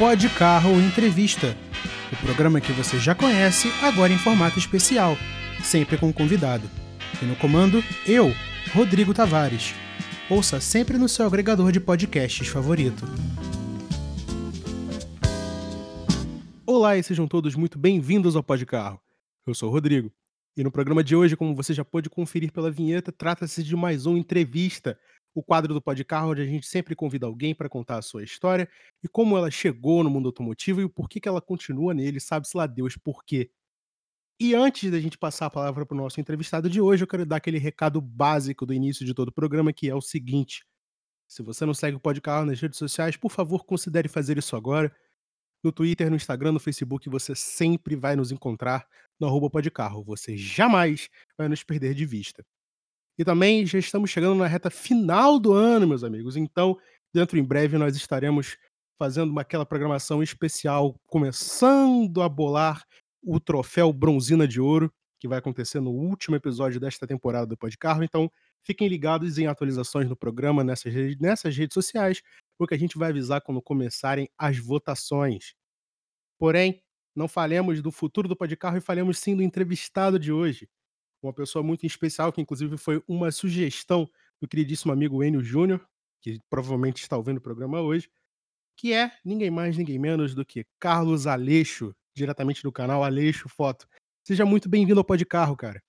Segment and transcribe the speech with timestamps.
[0.00, 1.54] Pode Carro Entrevista,
[2.10, 5.14] o programa que você já conhece, agora em formato especial,
[5.62, 6.66] sempre com um convidado.
[7.20, 8.32] E no comando, eu,
[8.72, 9.74] Rodrigo Tavares.
[10.30, 13.04] Ouça sempre no seu agregador de podcasts favorito.
[16.64, 18.98] Olá e sejam todos muito bem-vindos ao Pode Carro.
[19.46, 20.10] Eu sou o Rodrigo.
[20.56, 24.06] E no programa de hoje, como você já pôde conferir pela vinheta, trata-se de mais
[24.06, 24.98] uma entrevista
[25.34, 28.68] o quadro do Podcarro, onde a gente sempre convida alguém para contar a sua história
[29.02, 32.56] e como ela chegou no mundo automotivo e o porquê que ela continua nele, sabe-se
[32.56, 33.50] lá Deus por quê.
[34.40, 37.26] E antes da gente passar a palavra para o nosso entrevistado de hoje, eu quero
[37.26, 40.64] dar aquele recado básico do início de todo o programa, que é o seguinte:
[41.28, 44.94] se você não segue o Podcarro nas redes sociais, por favor, considere fazer isso agora.
[45.62, 48.88] No Twitter, no Instagram, no Facebook, você sempre vai nos encontrar
[49.20, 50.02] no arroba Podcarro.
[50.04, 52.44] Você jamais vai nos perder de vista.
[53.18, 56.36] E também já estamos chegando na reta final do ano, meus amigos.
[56.36, 56.78] Então,
[57.12, 58.56] dentro em breve, nós estaremos
[58.98, 62.84] fazendo uma, aquela programação especial, começando a bolar
[63.22, 68.02] o troféu Bronzina de Ouro, que vai acontecer no último episódio desta temporada do Podcarro.
[68.02, 68.30] Então,
[68.62, 72.22] fiquem ligados em atualizações no programa, nessas, nessas redes sociais,
[72.58, 75.54] porque a gente vai avisar quando começarem as votações.
[76.38, 76.82] Porém,
[77.14, 80.68] não falemos do futuro do Podcarro e falemos sim do entrevistado de hoje
[81.22, 84.08] uma pessoa muito especial, que inclusive foi uma sugestão
[84.40, 85.86] do queridíssimo amigo Enio Júnior,
[86.20, 88.10] que provavelmente está ouvindo o programa hoje,
[88.76, 93.86] que é ninguém mais, ninguém menos do que Carlos Aleixo, diretamente do canal Aleixo Foto.
[94.24, 95.82] Seja muito bem-vindo ao Pode Carro, cara.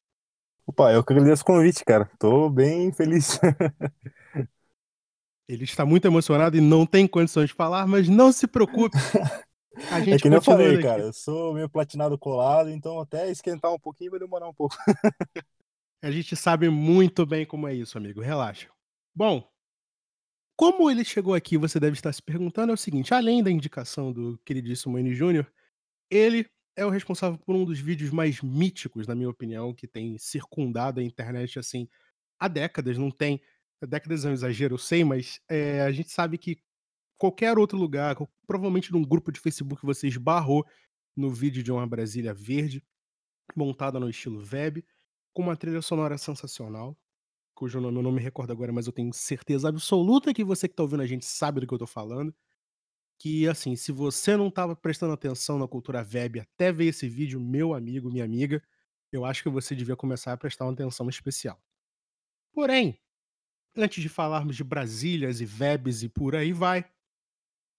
[0.65, 2.09] Opa, eu que agradeço o convite, cara.
[2.19, 3.39] Tô bem feliz.
[5.47, 8.97] Ele está muito emocionado e não tem condições de falar, mas não se preocupe.
[9.89, 10.83] A gente é que nem eu falei, aqui.
[10.83, 14.75] cara, eu sou meio platinado colado, então até esquentar um pouquinho vai demorar um pouco.
[16.01, 18.67] a gente sabe muito bem como é isso, amigo, relaxa.
[19.15, 19.49] Bom,
[20.57, 24.11] como ele chegou aqui, você deve estar se perguntando, é o seguinte, além da indicação
[24.11, 25.51] do queridíssimo N Júnior,
[26.09, 26.45] ele
[26.75, 30.99] é o responsável por um dos vídeos mais míticos, na minha opinião, que tem circundado
[30.99, 31.87] a internet, assim,
[32.39, 33.41] há décadas, não tem...
[33.87, 36.59] Décadas é um exagero, eu sei, mas é, a gente sabe que
[37.21, 38.15] qualquer outro lugar,
[38.47, 40.65] provavelmente num grupo de Facebook você esbarrou
[41.15, 42.83] no vídeo de uma Brasília verde,
[43.55, 44.83] montada no estilo web,
[45.31, 46.97] com uma trilha sonora sensacional,
[47.53, 50.73] cujo nome eu não me recordo agora, mas eu tenho certeza absoluta que você que
[50.73, 52.33] está ouvindo a gente sabe do que eu estou falando.
[53.19, 57.39] Que, assim, se você não estava prestando atenção na cultura web até ver esse vídeo,
[57.39, 58.63] meu amigo, minha amiga,
[59.11, 61.61] eu acho que você devia começar a prestar uma atenção especial.
[62.51, 62.99] Porém,
[63.77, 66.83] antes de falarmos de Brasílias e webs e por aí vai,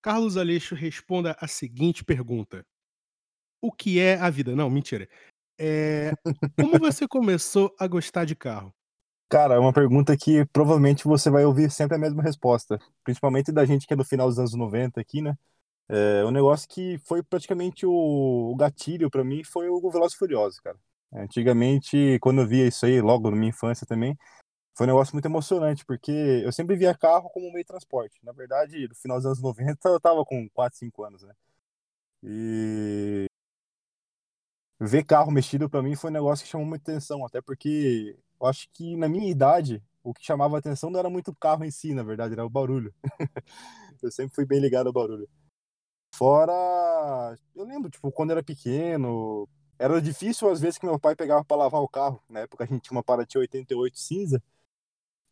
[0.03, 2.67] Carlos Aleixo responda a seguinte pergunta:
[3.61, 4.57] O que é a vida?
[4.57, 5.09] Não, mentira.
[5.59, 6.13] É,
[6.61, 8.75] como você começou a gostar de carro?
[9.31, 13.65] Cara, é uma pergunta que provavelmente você vai ouvir sempre a mesma resposta, principalmente da
[13.65, 15.39] gente que é do final dos anos 90 aqui, né?
[15.89, 17.93] É um negócio que foi praticamente o,
[18.53, 20.77] o gatilho para mim foi o Velozes Furiosos, cara.
[21.15, 24.17] Antigamente, quando eu via isso aí, logo na minha infância também,
[24.75, 28.19] foi um negócio muito emocionante, porque eu sempre via carro como meio de transporte.
[28.23, 31.35] Na verdade, no final dos anos 90, eu tava com 4, 5 anos, né?
[32.23, 33.27] E
[34.81, 38.47] ver carro mexido para mim foi um negócio que chamou muita atenção, até porque eu
[38.47, 41.71] acho que na minha idade, o que chamava atenção não era muito o carro em
[41.71, 42.95] si, na verdade, era o barulho.
[44.03, 45.29] eu sempre fui bem ligado ao barulho.
[46.15, 46.53] Fora,
[47.55, 51.57] eu lembro, tipo, quando era pequeno, era difícil às vezes que meu pai pegava para
[51.57, 52.23] lavar o carro.
[52.29, 54.43] Na época a gente tinha uma Paraty 88 cinza,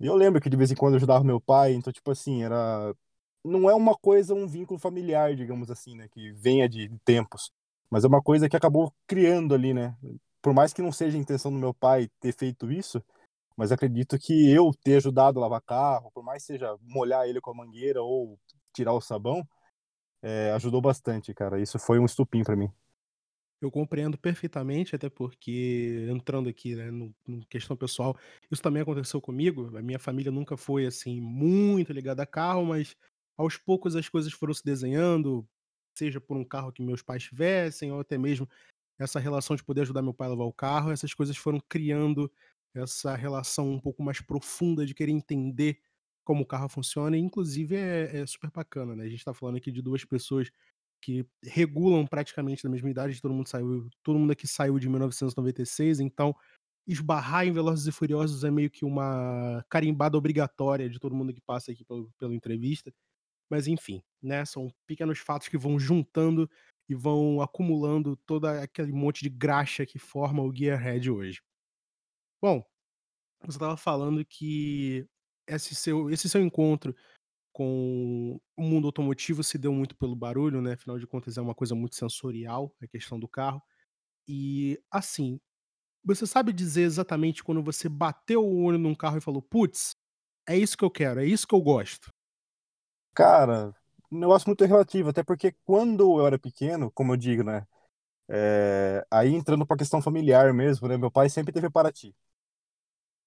[0.06, 2.94] eu lembro que de vez em quando eu ajudava meu pai, então, tipo assim, era.
[3.44, 6.08] Não é uma coisa, um vínculo familiar, digamos assim, né?
[6.08, 7.50] Que venha de tempos.
[7.90, 9.96] Mas é uma coisa que acabou criando ali, né?
[10.42, 13.02] Por mais que não seja a intenção do meu pai ter feito isso,
[13.56, 17.50] mas acredito que eu ter ajudado a lavar carro, por mais seja molhar ele com
[17.50, 18.38] a mangueira ou
[18.72, 19.46] tirar o sabão,
[20.22, 21.60] é, ajudou bastante, cara.
[21.60, 22.70] Isso foi um estupim para mim.
[23.60, 28.16] Eu compreendo perfeitamente, até porque, entrando aqui, né, no, no questão pessoal,
[28.50, 29.76] isso também aconteceu comigo.
[29.76, 32.96] A minha família nunca foi assim muito ligada a carro, mas
[33.36, 35.46] aos poucos as coisas foram se desenhando,
[35.94, 38.48] seja por um carro que meus pais tivessem, ou até mesmo
[38.98, 42.30] essa relação de poder ajudar meu pai a lavar o carro, essas coisas foram criando
[42.74, 45.80] essa relação um pouco mais profunda de querer entender
[46.24, 49.04] como o carro funciona, e inclusive é, é super bacana, né?
[49.04, 50.50] A gente está falando aqui de duas pessoas
[51.00, 56.00] que regulam praticamente da mesma idade, todo mundo saiu, todo mundo aqui saiu de 1996,
[56.00, 56.34] então
[56.86, 61.40] esbarrar em Velozes e Furiosos é meio que uma carimbada obrigatória de todo mundo que
[61.40, 62.92] passa aqui pelo, pela entrevista.
[63.50, 66.48] Mas enfim, né, são pequenos fatos que vão juntando
[66.88, 71.40] e vão acumulando todo aquele monte de graxa que forma o Gearhead hoje.
[72.42, 72.64] Bom,
[73.44, 75.06] você estava falando que
[75.46, 76.94] esse seu, esse seu encontro
[77.52, 81.54] com o mundo automotivo se deu muito pelo barulho, né, afinal de contas é uma
[81.54, 83.62] coisa muito sensorial, a questão do carro.
[84.28, 85.40] E, assim,
[86.04, 89.96] você sabe dizer exatamente quando você bateu o olho num carro e falou: "Puts,
[90.48, 92.12] é isso que eu quero, é isso que eu gosto"?
[93.14, 93.74] Cara,
[94.10, 97.66] um negócio muito relativo, até porque quando eu era pequeno, como eu digo, né,
[98.28, 102.14] eh, aí entrando pra questão familiar mesmo, né, meu pai sempre teve Paraty.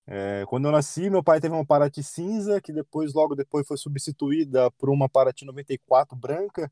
[0.07, 3.77] Eh, quando eu nasci, meu pai teve uma Paraty cinza, que depois logo depois foi
[3.77, 6.69] substituída por uma Paraty 94 branca,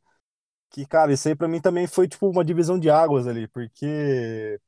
[0.71, 4.59] que, cara, isso aí pra mim também foi, tipo, uma divisão de águas ali, porque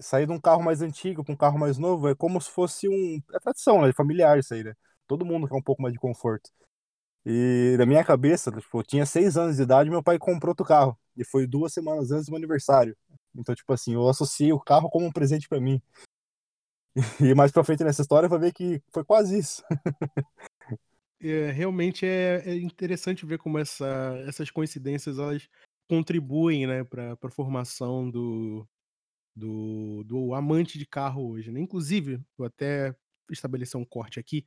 [0.00, 2.88] sair de um carro mais antigo pra um carro mais novo é como se fosse
[2.88, 4.74] um é tradição, né, familiar isso aí, né.
[5.06, 6.50] Todo mundo quer um pouco mais de conforto.
[7.26, 10.66] E na minha cabeça, tipo, eu tinha 6 anos de idade meu pai comprou outro
[10.66, 12.96] carro, e foi 2 semanas antes do meu aniversário.
[13.34, 15.82] Então, tipo assim, eu associei o carro como um presente pra mim.
[17.20, 19.62] E mais pra frente nessa história vai ver que foi quase isso.
[21.22, 23.86] É, realmente é é interessante ver como essa
[24.28, 25.48] essas coincidências elas
[25.88, 28.68] contribuem, né, pra pra formação do
[29.36, 31.60] do do amante de carro hoje, né.
[31.60, 32.94] Inclusive, vou até
[33.30, 34.46] estabelecer um corte aqui,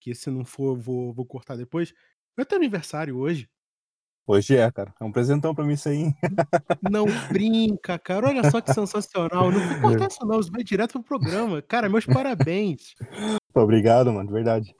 [0.00, 1.94] que se não for vou vou cortar depois,
[2.48, 3.48] ter aniversário hoje.
[4.26, 4.94] Hoje é, cara.
[5.00, 6.14] É um presentão pra mim isso aí, hein.
[6.82, 10.92] Não brinca, cara, olha só que sensacional, não vou cortar isso não, isso vai direto
[10.92, 11.60] para o programa.
[11.60, 12.94] Cara, meus parabéns.
[13.54, 14.74] Obrigado, mano, de verdade.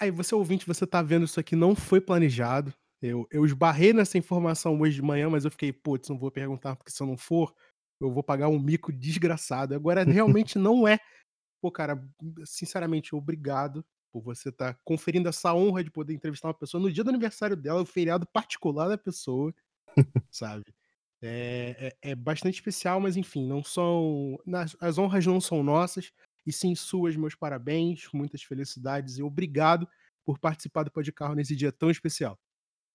[0.00, 2.72] Aí você ouvinte, você tá vendo isso aqui não foi planejado,
[3.02, 6.76] eu eu esbarrei nessa informação hoje de manhã, mas eu fiquei: "Puts, não vou perguntar,
[6.76, 7.52] porque se eu não for,
[8.00, 9.74] eu vou pagar um mico desgraçado".
[9.74, 10.98] Agora realmente não é.
[11.62, 12.02] Pô, cara,
[12.44, 17.04] sinceramente, obrigado por você estar conferindo essa honra de poder entrevistar uma pessoa no dia
[17.04, 19.54] do aniversário dela, o feriado particular da pessoa,
[20.30, 20.64] sabe.
[21.22, 26.12] É é é bastante especial, mas enfim, não são nas as honras não são nossas,
[26.46, 27.16] e sim suas.
[27.16, 29.86] Meus parabéns, muitas felicidades e obrigado
[30.24, 32.38] por participar do Pod Carro nesse dia tão especial.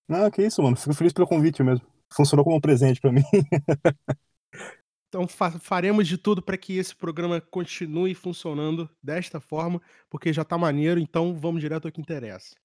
[0.10, 1.86] Ah, que isso, mano, fico feliz pelo convite mesmo.
[2.14, 3.24] Funcionou como um presente pra mim.
[5.10, 10.44] Então fa faremos de tudo pra que esse programa continue funcionando desta forma, porque já
[10.44, 12.56] tá maneiro, então vamos direto ao que interessa.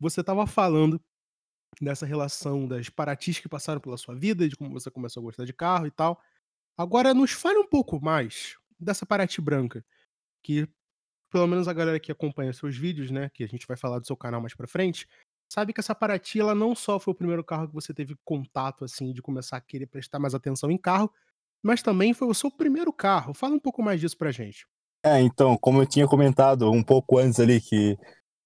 [0.00, 1.00] Você estava falando
[1.80, 5.44] dessa relação das Paratis que passaram pela sua vida, de como você começou a gostar
[5.44, 6.20] de carro e tal.
[6.78, 9.84] Agora nos fale um pouco mais dessa Paraty branca,
[10.44, 10.68] que
[11.32, 14.06] pelo menos a galera que acompanha seus vídeos, né, que a gente vai falar do
[14.06, 15.08] seu canal mais pra frente,
[15.52, 18.84] sabe que essa Paraty ela não só foi o primeiro carro que você teve contato,
[18.84, 21.12] assim, de começar a querer prestar mais atenção em carro,
[21.62, 23.34] mas também foi o seu primeiro carro.
[23.34, 24.66] Fala um pouco mais disso pra gente.
[25.02, 27.96] É, então, como eu tinha comentado um pouco antes ali que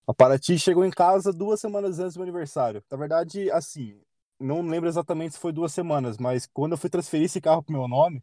[0.07, 2.83] a Paraty chegou em casa 2 semanas antes do meu aniversário.
[2.91, 3.99] Na verdade, assim,
[4.39, 7.75] não lembro exatamente se foi 2 semanas, mas quando eu fui transferir esse carro para
[7.75, 8.23] o meu nome,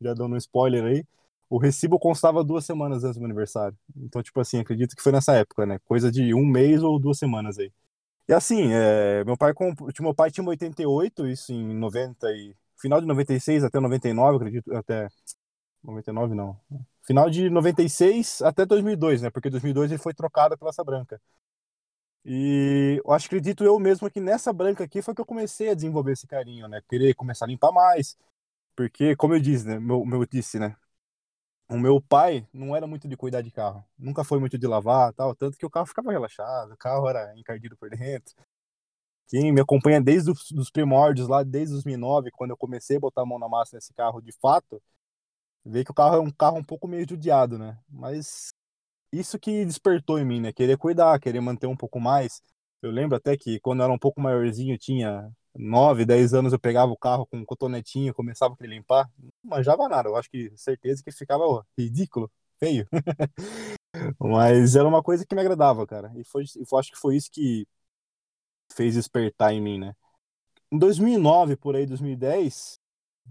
[0.00, 1.04] já dando um spoiler aí,
[1.48, 3.76] o recibo constava 2 semanas antes do meu aniversário.
[3.96, 7.18] Então, tipo assim, acredito que foi nessa época, né, coisa de 1 mês ou 2
[7.18, 7.72] semanas aí.
[8.28, 12.54] E assim, eh, meu pai comp meu pai tinha uma 88, isso em 90 e
[12.80, 15.08] final de 96 até 99, acredito, até
[15.82, 16.58] 99 não,
[17.02, 21.20] final de 96 até 2002, né, porque 2002 ele foi trocado pela essa branca.
[22.24, 25.74] E eu acho acredito eu mesmo que nessa branca aqui foi que eu comecei a
[25.74, 28.16] desenvolver esse carinho, né, querer começar a limpar mais,
[28.76, 30.76] porque como eu disse, né, meu meu disse, né,
[31.68, 35.12] o meu pai não era muito de cuidar de carro, nunca foi muito de lavar,
[35.14, 38.34] tal, tanto que o carro ficava relaxado, o carro era encardido por dentro.
[39.28, 43.22] Quem me acompanha desde os dos primórdios lá, desde 2009, quando eu comecei a botar
[43.22, 44.80] a mão na massa nesse carro de fato,
[45.64, 48.48] vê que o carro é um carro um pouco meio judiado, né, mas
[49.12, 52.42] isso que despertou em mim, né, querer cuidar, querer manter um pouco mais.
[52.82, 56.58] Eu lembro até que quando eu era um pouco maiorzinho, tinha 9, 10 anos, eu
[56.60, 60.52] pegava o carro com um cotonetinho, começava a limpar, não manjava nada, eu acho que
[60.56, 62.30] certeza que ficava ridículo,
[62.60, 62.86] feio.
[64.20, 67.30] Mas era uma coisa que me agradava, cara, e foi eu acho que foi isso
[67.30, 67.66] que
[68.74, 69.94] fez despertar em mim, né.
[70.72, 72.80] Em 2009, por aí, 2010,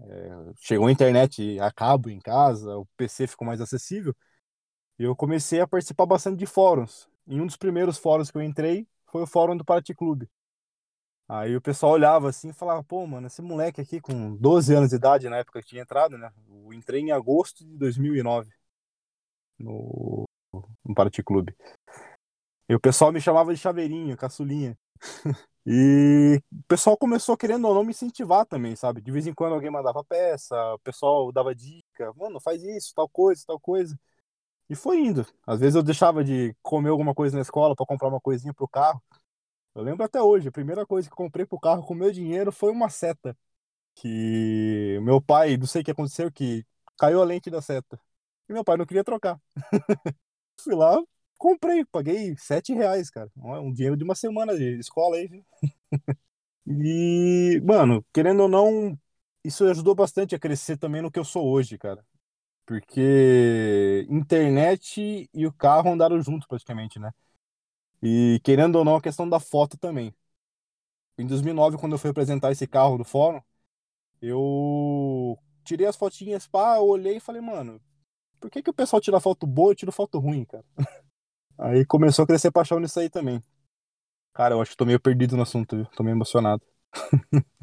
[0.02, 4.14] eh, chegou a internet a cabo em casa, o PC ficou mais acessível,
[4.98, 7.08] e eu comecei a participar bastante de fóruns.
[7.26, 10.28] Em um dos primeiros fóruns que eu entrei, foi o fórum do Paraty Clube.
[11.28, 14.90] Aí o pessoal olhava assim e falava: "Pô, mano, esse moleque aqui com 12 anos
[14.90, 18.50] de idade", na época que tinha entrado, né, eu entrei em agosto de 2009
[19.58, 20.24] no
[20.84, 21.54] no Paraty Clube.
[22.68, 24.76] E o pessoal me chamava de chaveirinho, caçulinha.
[25.68, 29.00] E o pessoal começou, querendo ou não, me incentivar também, sabe.
[29.00, 33.08] De vez em quando alguém mandava peça, o pessoal dava dica: "Mano, faz isso, tal
[33.08, 33.98] coisa, tal coisa".
[34.70, 35.26] E foi indo.
[35.46, 38.64] Às vezes eu deixava de comer alguma coisa na escola pra comprar uma coisinha para
[38.64, 39.02] o carro.
[39.74, 42.52] Eu lembro até hoje, a primeira coisa que comprei para o carro com meu dinheiro
[42.52, 43.36] foi uma seta,
[43.96, 46.66] que meu pai, não sei o que aconteceu, que
[46.98, 48.00] caiu a lente da seta,
[48.48, 49.40] e meu pai não queria trocar.
[50.60, 51.02] Fui lá,
[51.38, 53.30] Comprei, paguei 7 reais, cara.
[53.36, 55.44] Um dinheiro de uma semana de escola aí, viu?
[56.66, 58.98] e, mano, querendo ou não,
[59.44, 62.04] isso ajudou bastante a crescer também no que eu sou hoje, cara.
[62.66, 67.12] Porque internet e o carro andaram junto praticamente, né?
[68.02, 70.14] E querendo ou não, a questão da foto também.
[71.18, 73.40] Em 2009, quando eu fui apresentar esse carro no fórum,
[74.22, 77.80] eu tirei as fotinhas, pá, olhei e falei, mano,
[78.40, 80.64] por que, que o pessoal tira foto boa e tira foto ruim, cara?
[81.58, 83.42] Aí começou a crescer paixão nisso aí também.
[84.34, 85.86] Cara, eu acho que tô meio perdido no assunto, viu?
[85.86, 86.62] Tô meio emocionado.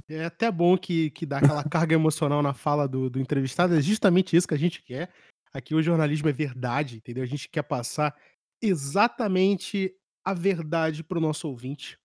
[0.09, 3.75] É até bom que, que dá aquela carga emocional na fala do, do entrevistado.
[3.75, 5.13] É justamente isso que a gente quer.
[5.53, 7.23] Aqui o jornalismo é verdade, entendeu?
[7.23, 8.15] A gente quer passar
[8.61, 9.95] exatamente
[10.25, 11.99] a verdade pro nosso ouvinte,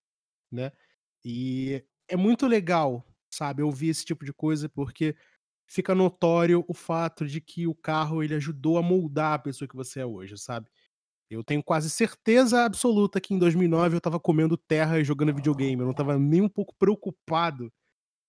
[0.51, 0.71] né?
[1.25, 5.15] E é muito legal, sabe, ouvir esse tipo de coisa, porque
[5.67, 9.75] fica notório o fato de que o carro ele ajudou a moldar a pessoa que
[9.75, 10.69] você é hoje, sabe?
[11.29, 15.79] Eu tenho quase certeza absoluta que em 2009 eu estava comendo terra e jogando videogame.
[15.79, 17.71] Eu não estava nem um pouco preocupado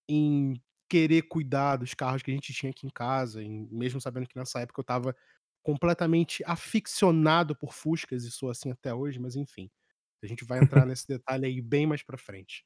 [0.08, 4.26] em querer cuidar dos carros que a gente tinha aqui em casa, em, mesmo sabendo
[4.26, 5.16] que nessa época eu estava
[5.62, 9.70] completamente aficionado por Fuscas e sou assim até hoje, mas enfim.
[10.22, 12.64] A gente vai entrar nesse detalhe aí bem mais pra frente.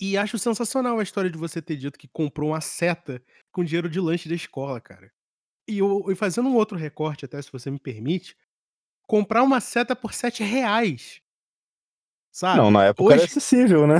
[0.00, 3.88] E acho sensacional a história de você ter dito que comprou uma seta com dinheiro
[3.88, 5.10] de lanche da escola, cara.
[5.68, 8.36] E, eu, e fazendo um outro recorte, até se você me permite,
[9.06, 11.20] comprar uma seta por 7 reais.
[12.30, 12.58] Sabe?
[12.58, 13.14] Não, na época Hoje...
[13.14, 13.98] era acessível, né?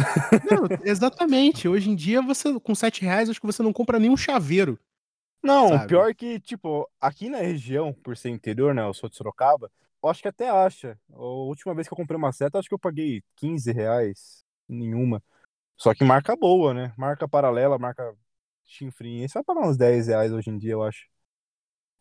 [0.51, 1.69] Não, exatamente.
[1.69, 4.79] Hoje em dia, você com 7 reais, acho que você não compra nenhum chaveiro.
[5.43, 5.89] Não, sabe?
[5.89, 8.83] pior que, tipo, aqui na região, por ser interior, né?
[8.83, 9.71] Eu sou de Sorocaba,
[10.03, 10.99] eu acho que até acha.
[11.13, 15.23] A última vez que eu comprei uma seta, acho que eu paguei 15 reais nenhuma.
[15.77, 16.93] Só que marca boa, né?
[16.97, 18.15] Marca paralela, marca
[18.65, 19.29] chinfrinha.
[19.29, 21.07] Você vai pagar uns 10 reais hoje em dia, eu acho.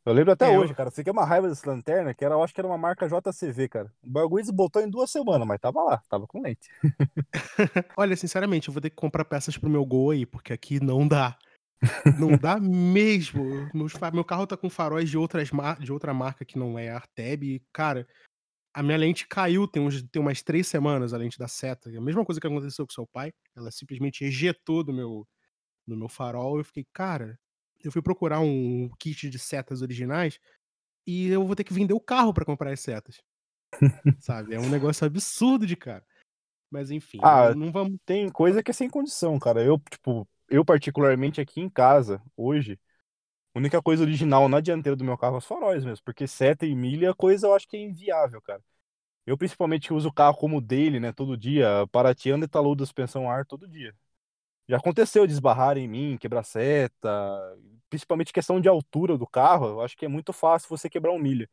[0.06, 0.76] Eu lembro até é, hoje, eu...
[0.76, 0.92] cara.
[0.92, 3.70] Você quer uma raiva dessa lanterna, que era, eu acho que era uma marca JCV,
[3.70, 3.92] cara.
[4.04, 6.70] O bagulho desbotou em duas semanas, mas tava lá, tava com leite.
[7.98, 11.08] Olha, sinceramente, eu vou ter que comprar peças pro meu Gol aí, porque aqui não
[11.08, 11.38] dá.
[12.20, 13.70] Não dá mesmo.
[14.14, 17.44] Meu carro tá com faróis de, outras de outra marca que não é Arteb.
[17.44, 18.06] E, cara,
[18.74, 21.90] a minha lente caiu tem, uns, tem umas três semanas, a lente da seta.
[21.90, 23.32] É a mesma coisa que aconteceu com seu pai.
[23.56, 25.26] Ela simplesmente ejetou do meu,
[25.88, 26.58] do meu farol.
[26.58, 27.40] Eu fiquei, cara,
[27.84, 30.40] eu fui procurar um kit de setas originais
[31.06, 33.22] e eu vou ter que vender o carro para comprar as setas.
[34.20, 34.56] Sabe?
[34.56, 36.06] É um negócio absurdo de cara.
[36.72, 38.00] Mas enfim, ah, não vamos.
[38.04, 39.64] Tem coisa que é sem condição, cara.
[39.64, 42.80] Eu, tipo, eu particularmente aqui em casa, hoje,
[43.54, 46.66] a única coisa original na dianteira do meu carro é os faróis mesmo, porque seta
[46.66, 48.62] e milha, coisa eu acho que é inviável, cara.
[49.26, 53.46] Eu principalmente uso o carro como dele, né, todo dia, parateando e taludo suspensão ar
[53.46, 53.96] todo dia.
[54.68, 57.10] Já aconteceu de esbarrar em mim, quebrar seta,
[57.90, 61.20] principalmente questão de altura do carro, eu acho que é muito fácil você quebrar um
[61.20, 61.50] milha.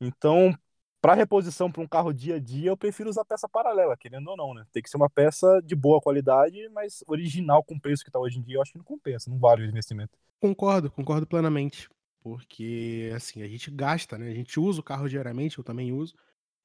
[0.00, 0.56] Então,
[1.00, 4.36] para reposição para um carro dia a dia, eu prefiro usar peça paralela, querendo ou
[4.36, 4.64] não, né?
[4.72, 8.18] Tem que ser uma peça de boa qualidade, mas original com o preço que está
[8.18, 10.18] hoje em dia, eu acho que não compensa, não vale o investimento.
[10.40, 11.88] Concordo, concordo plenamente.
[12.20, 14.28] Porque, assim, a gente gasta, né?
[14.28, 16.14] A gente usa o carro diariamente, eu também uso.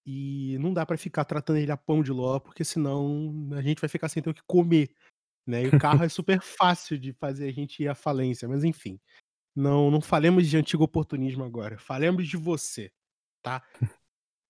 [0.05, 3.79] E não dá para ficar tratando ele a pão de ló, porque senão a gente
[3.79, 4.89] vai ficar sem ter o que comer.
[5.45, 5.63] Né?
[5.63, 8.99] E o carro é super fácil de fazer a gente ir à falência, mas enfim.
[9.55, 11.77] Não, não falemos de antigo oportunismo agora.
[11.77, 12.91] Falemos de você,
[13.41, 13.61] tá?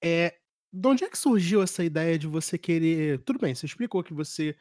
[0.05, 0.37] É,
[0.71, 3.19] de onde é que surgiu essa ideia de você querer.
[3.23, 4.53] Tudo bem, você explicou que você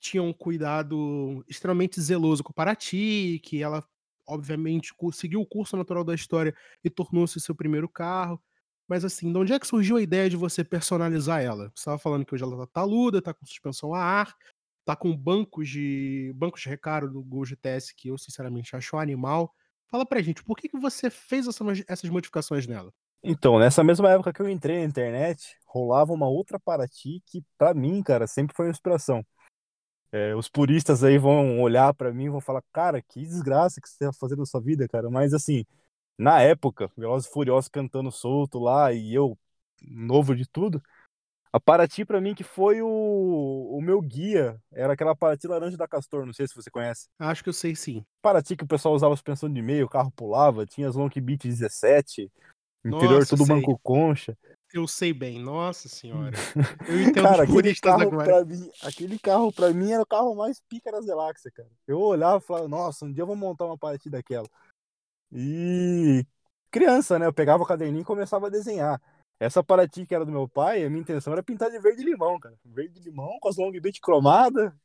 [0.00, 3.86] tinha um cuidado extremamente zeloso com Paraty, que ela,
[4.26, 8.42] obviamente, seguiu o curso natural da história e tornou-se seu primeiro carro.
[8.88, 11.64] Mas assim, de onde é que surgiu a ideia de você personalizar ela?
[11.68, 14.34] Você estava falando que hoje ela tá taluda, tá com suspensão a ar,
[14.90, 19.54] tá com bancos de bancos de recaro do Gol GTS que eu sinceramente acho animal.
[19.86, 22.92] Fala pra gente, por que, que você fez essa, essas modificações nela?
[23.22, 27.72] Então, nessa mesma época que eu entrei na internet, rolava uma outra Paraty que, para
[27.72, 29.24] mim, cara, sempre foi uma inspiração.
[30.10, 33.88] É, os puristas aí vão olhar para mim e vão falar, cara, que desgraça que
[33.88, 35.08] você tá fazendo na sua vida, cara.
[35.08, 35.64] Mas, assim,
[36.18, 39.38] na época, Velozes e Furiosos cantando solto lá e eu,
[39.80, 40.82] novo de tudo,
[41.52, 45.88] a Paraty, para mim, que foi o, o meu guia, era aquela Paraty laranja da
[45.88, 47.08] Castor, não sei se você conhece.
[47.18, 48.04] Acho que eu sei sim.
[48.22, 51.42] Paraty que o pessoal usava suspensão de meio, o carro pulava, tinha as Long Beat
[51.42, 52.30] 17,
[52.84, 54.38] interior Nossa, tudo banco concha.
[54.72, 56.30] Eu sei bem, nossa senhora.
[56.88, 58.24] Eu entendo cara, aquele carro agora.
[58.24, 61.68] Pra mim, aquele carro pra mim era o carro mais pica das Galáxias, cara.
[61.88, 64.46] Eu olhava e falava, nossa, um dia eu vou montar uma Paraty daquela.
[65.32, 66.24] E
[66.70, 67.26] criança, né?
[67.26, 69.02] Eu pegava o caderninho e começava a desenhar.
[69.40, 72.38] Essa Paraty que era do meu pai, a minha intenção era pintar de verde limão,
[72.38, 72.54] cara.
[72.62, 74.76] Verde limão com as long beat cromada.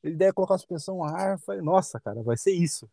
[0.00, 1.38] Ele ideia colocar suspensão a ar.
[1.40, 2.88] Falei, nossa, cara, vai ser isso.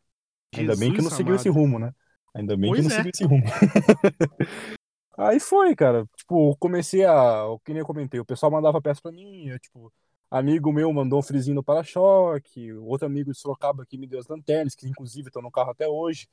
[0.51, 1.17] Jesus Ainda bem que não amado.
[1.17, 1.93] seguiu esse rumo, né?
[2.33, 2.97] Ainda bem pois que não é.
[2.97, 3.43] seguiu esse rumo.
[5.15, 6.07] Aí foi, cara.
[6.15, 7.45] Tipo, comecei a.
[7.45, 9.93] O que nem eu comentei, o pessoal mandava peça pra mim, eu, tipo,
[10.31, 14.27] amigo meu mandou um frizinho no para-choque, outro amigo de Sorocaba que me deu as
[14.27, 16.27] lanternas, que inclusive estão no carro até hoje.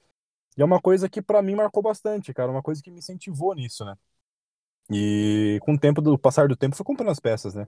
[0.56, 3.54] E é uma coisa que para mim marcou bastante, cara, uma coisa que me incentivou
[3.54, 3.94] nisso, né?
[4.90, 7.66] E com o tempo do passar do tempo, fui comprando as peças, né?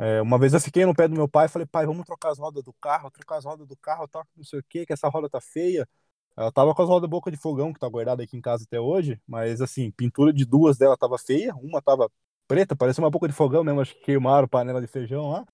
[0.00, 2.30] É, uma vez eu fiquei no pé do meu pai e falei, pai, vamos trocar
[2.30, 4.92] as rodas do carro, trocar as rodas do carro, tá, não sei o que, que
[4.92, 5.88] essa roda tá feia.
[6.36, 8.78] Ela tava com as rodas boca de fogão, que tá guardada aqui em casa até
[8.80, 12.08] hoje, mas assim, pintura de duas dela tava feia, uma tava
[12.46, 15.44] preta, parecia uma boca de fogão mesmo, acho que queimaram panela de feijão lá,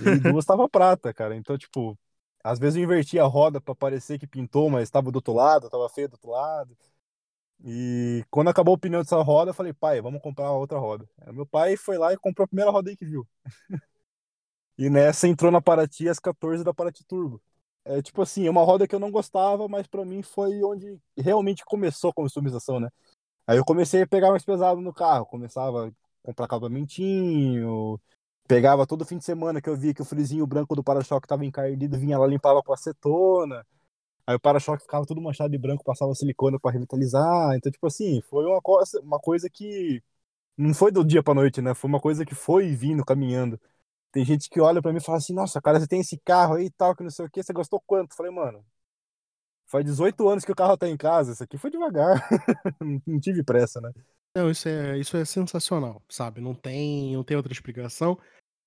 [0.00, 1.34] e duas tava prata, cara.
[1.34, 1.98] Então, tipo,
[2.42, 5.70] às vezes eu invertia a roda para parecer que pintou, mas tava do outro lado,
[5.70, 6.76] tava feio do outro lado.
[7.62, 11.08] E quando acabou o pneu dessa roda, eu falei, pai, vamos comprar outra roda.
[11.20, 13.26] Aí meu pai foi lá e comprou a primeira roda aí que viu.
[14.78, 17.40] e nessa entrou na Paraty as 14 da Paraty Turbo.
[17.84, 20.98] É tipo assim, é uma roda que eu não gostava, mas para mim foi onde
[21.16, 22.88] realmente começou a customização, né?
[23.46, 25.92] Aí eu comecei a pegar mais pesado no carro, começava a
[26.22, 28.00] comprar acabamentinho,
[28.48, 31.44] pegava todo fim de semana que eu via que o frisinho branco do para-choque tava
[31.44, 33.66] encardido, vinha lá limpava com acetona.
[34.26, 37.54] Aí o para-choque ficava tudo manchado de branco, passava silicone para revitalizar.
[37.56, 40.02] Então, tipo assim, foi uma coisa, uma coisa que
[40.56, 41.74] não foi do dia para noite, né?
[41.74, 43.60] Foi uma coisa que foi vindo, caminhando.
[44.12, 46.54] Tem gente que olha para mim e fala assim: Nossa, cara, você tem esse carro
[46.54, 48.14] aí e tal, que não sei o que, você gostou quanto?
[48.14, 48.64] Falei, mano,
[49.66, 52.26] faz 18 anos que o carro tá em casa, isso aqui foi devagar.
[53.06, 53.92] não tive pressa, né?
[54.36, 56.40] Não, isso é, isso é sensacional, sabe?
[56.40, 58.18] Não tem, não tem outra explicação,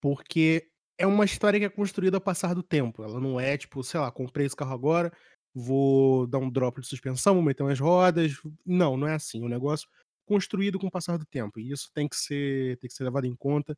[0.01, 3.03] porque é uma história que é construída ao passar do tempo.
[3.03, 5.11] Ela não é tipo, sei lá, comprei esse carro agora,
[5.59, 8.33] vou dar um drop de suspensão, vou meter umas rodas.
[8.65, 9.41] Não, não é assim.
[9.41, 9.87] É um negócio
[10.25, 11.59] construído com o passar do tempo.
[11.59, 13.77] E isso tem que ser, tem que ser levado em conta,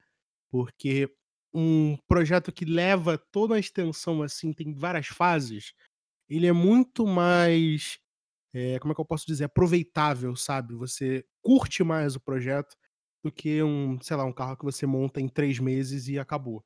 [0.51, 1.12] porque
[1.53, 5.74] um projeto que leva toda a extensão, assim, tem várias fases,
[6.29, 8.00] ele é muito mais,
[8.53, 10.75] eh, como é que eu posso dizer, aproveitável, sabe?
[10.75, 12.75] Você curte mais o projeto
[13.24, 16.63] do que um, sei lá, um carro que você monta em 3 meses e acabou.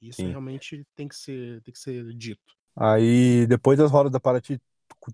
[0.00, 0.28] Isso Sim.
[0.28, 2.54] realmente tem que ser tem que ser dito.
[2.76, 4.60] Aí, depois das rodas da Paraty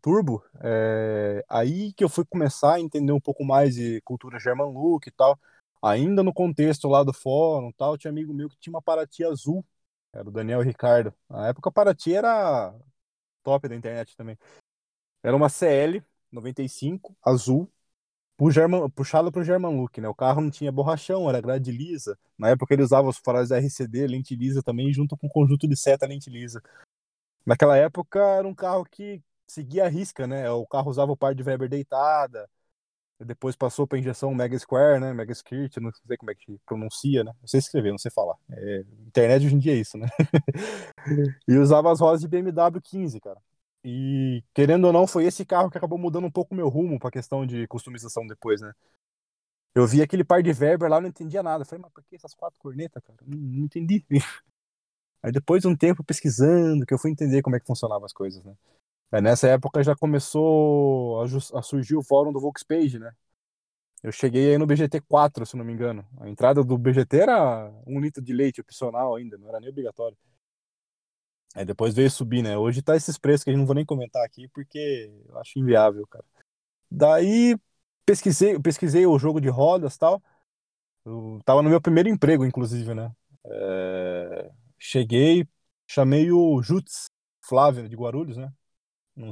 [0.01, 4.73] Turbo, é, aí que eu fui começar a entender um pouco mais de cultura German
[4.73, 5.39] Look e tal
[5.83, 9.65] ainda no contexto lá do fórum tal, tinha amigo meu que tinha uma Paraty azul,
[10.13, 11.13] era o Daniel Ricardo.
[11.29, 12.73] Na época a Paraty era
[13.43, 14.39] top da internet também.
[15.23, 17.71] Era uma CL 95 azul,
[18.51, 20.09] German, puxado pro German Look, né?
[20.09, 22.19] O carro não tinha borrachão, era grade lisa.
[22.37, 25.77] Na época ele usava os faróis RCD, lente lisa também, junto com o conjunto de
[25.77, 26.63] seta lente lisa.
[27.47, 30.51] Naquela época era um carro que seguia a risca, né?
[30.51, 32.49] O carro usava o par de Weber deitada,
[33.21, 35.13] depois passou para injeção Mega Square, né?
[35.13, 37.33] Mega Skirt, não sei como é que pronuncia, né?
[37.41, 38.37] Não sei escrever, não sei falar.
[38.51, 40.09] É, internet hoje em dia é isso, né?
[41.49, 43.41] e usava as rodas de BMW 15, cara.
[43.85, 46.99] E querendo ou não, foi esse carro que acabou mudando um pouco o meu rumo
[46.99, 48.73] para questão de customização depois, né?
[49.75, 51.65] Eu vi aquele par de Weber lá, não entendia nada.
[51.65, 53.19] Falei, mas por que essas quatro cornetas, cara?
[53.27, 54.05] Não, não entendi.
[55.23, 58.13] Aí depois de um tempo pesquisando, que eu fui entender como é que funcionavam as
[58.13, 58.55] coisas, né?
[59.13, 61.25] É, nessa época já começou a,
[61.59, 63.13] a, surgir o fórum do Volkspage, né?
[64.03, 66.05] Eu cheguei aí no BGT4, se não me engano.
[66.19, 70.17] A entrada do BGT era um litro de leite opcional ainda, não era nem obrigatório.
[71.55, 72.57] Aí depois veio subir, né?
[72.57, 75.59] Hoje tá esses preços que a gente não vou nem comentar aqui, porque eu acho
[75.59, 76.25] inviável, cara.
[76.91, 77.57] Daí
[78.05, 80.23] pesquisei, pesquisei o jogo de rodas tal.
[81.05, 83.13] Eu tava no meu primeiro emprego, inclusive, né?
[83.45, 84.51] É...
[84.85, 85.47] Cheguei,
[85.87, 87.07] chamei o Jutz
[87.41, 88.53] Flávio de Guarulhos, né?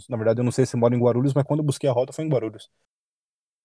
[0.08, 2.12] Na verdade, eu não sei se mora em Guarulhos, mas quando eu busquei a rota
[2.12, 2.70] foi em Guarulhos.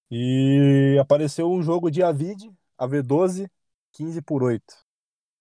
[0.09, 3.47] E apareceu um jogo de Avid, AV12,
[3.91, 4.75] 15 por 8.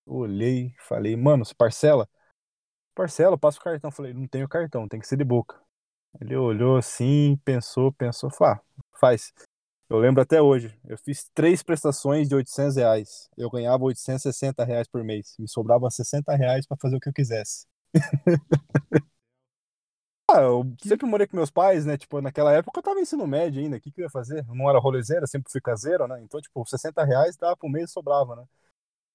[0.06, 2.08] Olhei, falei, mano, se parcela?
[2.94, 3.90] Parcela, passa o cartão.
[3.90, 5.60] Falei, não tenho cartão, tem que ser de boca.
[6.20, 9.32] Ele olhou assim, pensou, pensou, falou, ah, faz.
[9.88, 13.28] Eu lembro até hoje, eu fiz três prestações de 800 reais.
[13.36, 15.34] Eu ganhava 860 reais por mês.
[15.38, 17.66] Me sobrava 60 reais pra fazer o que eu quisesse.
[20.28, 21.96] Ah, eu sempre morei com meus pais, né?
[21.98, 23.76] Tipo, naquela época eu tava ensino médio ainda.
[23.76, 24.44] O que, que eu ia fazer?
[24.48, 26.20] Eu não era rolezeira, sempre fui caseiro, né?
[26.22, 28.44] Então, tipo, 60 reais dava por mês sobrava, né?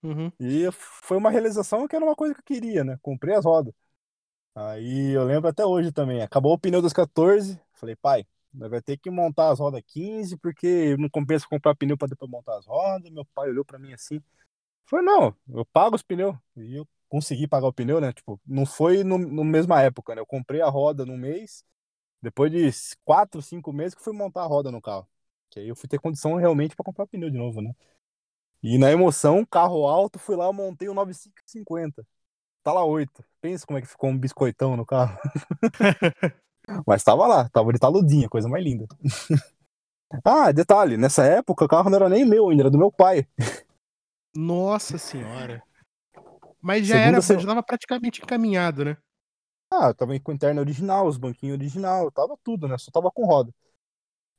[0.04, 0.32] Uhum.
[0.40, 2.98] E foi uma realização que era uma coisa que eu queria, né?
[3.02, 3.74] Comprei as rodas.
[4.56, 6.22] Aí eu lembro até hoje também.
[6.24, 7.60] Acabou o pneu dos 14.
[7.74, 12.10] Falei, pai, vai ter que montar as rodas 15, porque não compensa comprar pneu para
[12.10, 13.12] depois montar as rodas.
[13.12, 14.22] Meu pai olhou para mim assim.
[14.86, 16.36] Foi, não, eu pago os pneus.
[16.58, 18.14] E eu consegui pagar o pneu, né?
[18.14, 20.22] Tipo, não foi no, no mesma época, né?
[20.22, 21.64] Eu comprei a roda no mês,
[22.22, 22.70] depois de
[23.06, 25.08] quatro, cinco meses que fui montar a roda no carro.
[25.50, 27.74] Que aí eu fui ter condição realmente para comprar pneu de novo, né?
[28.62, 32.06] E na emoção, carro alto, fui lá, montei o 9550.
[32.64, 33.24] Tá lá 8.
[33.42, 35.18] Pensa como é que ficou um biscoitão no carro.
[36.86, 38.86] Mas tava lá, tava de taludinha, coisa mais linda.
[40.26, 43.28] Ah, detalhe, nessa época o carro não era nem meu ainda, era do meu pai.
[44.36, 45.62] Nossa senhora.
[46.60, 48.98] Mas já Segunda era, se- já tava praticamente encaminhado, né?
[49.72, 52.76] Ah, tava com interna original, os banquinhos original, tava tudo, né?
[52.80, 53.54] Só tava com roda.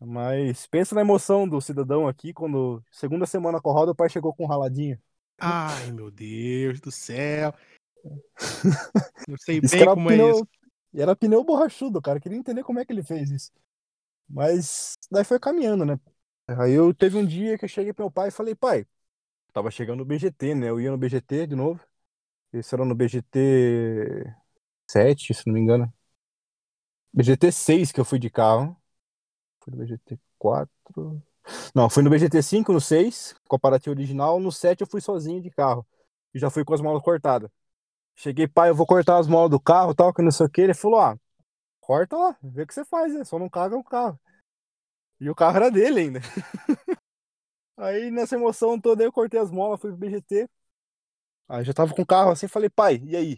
[0.01, 4.35] Mas pensa na emoção do cidadão aqui quando segunda semana com roda o pai chegou
[4.35, 4.99] com um raladinho.
[5.39, 7.55] Ai, meu Deus do céu.
[9.29, 10.49] Eu sei bem como é pneu, isso.
[10.95, 12.21] Era pneu borrachudo, cara.
[12.21, 13.53] Queria entender como é que ele fez isso.
[14.29, 16.01] Mas daí foi caminhando, né?
[16.49, 18.87] Aí eu teve um dia que eu cheguei pro meu pai e falei, pai,
[19.53, 20.71] tava chegando no BGT, né?
[20.71, 21.81] Eu ia no BGT de novo.
[22.53, 24.35] Esse era no BGT
[24.91, 25.93] 7, se não me engano.
[27.15, 28.77] BGT 6 que eu fui de carro.
[29.61, 31.23] Foi no BGT 4.
[31.75, 34.41] Não, fui no BGT 5, no 6, comparativo original.
[34.41, 35.87] No 7 eu fui sozinho de carro.
[36.35, 37.51] E já fui com as molas cortadas.
[38.17, 40.61] Cheguei, pai, eu vou cortar as molas do carro, tal, que não sei o que.
[40.61, 41.19] Ele falou, ah,
[41.81, 43.25] corta lá, vê o que você faz, né?
[43.25, 44.19] Só não caga o carro.
[45.21, 46.21] E o carro era dele ainda.
[47.77, 50.49] Aí nessa emoção toda eu cortei as molas, fui pro BGT.
[51.49, 53.35] Aí já tava com o carro assim, falei, pai, e aí?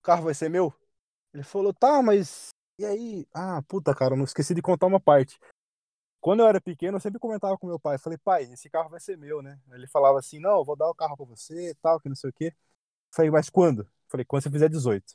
[0.00, 0.74] O carro vai ser meu?
[1.32, 3.26] Ele falou, tá, mas e aí?
[3.32, 5.38] Ah, puta, cara, não esqueci de contar uma parte.
[6.20, 9.00] Quando eu era pequeno, eu sempre comentava com meu pai, falei, pai, esse carro vai
[9.00, 9.60] ser meu, né?
[9.72, 12.32] Ele falava assim, não, vou dar o carro pra você, tal, que não sei o
[12.32, 12.52] quê.
[13.16, 13.88] Falei, mas quando?
[14.08, 15.14] Falei, quando você fizer 18.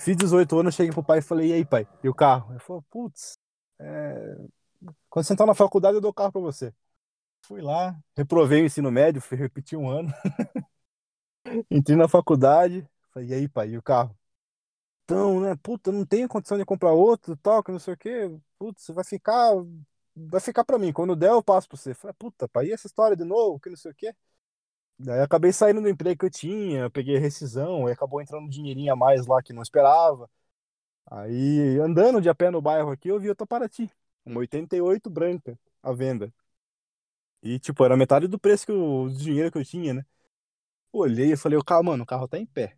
[0.00, 1.86] Fiz 18 anos, cheguei pro pai e falei, e aí, pai?
[2.02, 2.52] E o carro?
[2.52, 3.38] Ele falou, putz,
[3.78, 4.36] é...
[5.08, 6.74] quando você entrar na faculdade, eu dou o carro pra você.
[7.42, 10.12] Fui lá, reprovei o ensino médio, fui repetir um ano.
[11.70, 14.16] Entrei na faculdade, falei, e aí, pai, e o carro?
[15.04, 18.30] Então, né, puta, não tenho condição de comprar outro, tal, que não sei o quê.
[18.58, 19.52] Putz, vai ficar,
[20.16, 20.92] vai ficar pra mim.
[20.92, 21.94] Quando der, eu passo pra você.
[21.94, 24.14] Falei, puta, pai, e essa história de novo, que não sei o quê?
[25.02, 28.48] Daí eu acabei saindo do emprego que eu tinha, peguei rescisão, aí acabou entrando um
[28.48, 30.28] dinheirinho a mais lá que não esperava.
[31.06, 33.90] Aí, andando de a pé no bairro aqui, eu vi outra Paraty,
[34.24, 36.32] uma 88 branca, à venda.
[37.42, 40.04] E, tipo, era metade do preço que o do dinheiro que eu tinha, né?
[40.92, 42.76] Olhei e falei, o carro, mano, o carro tá em pé.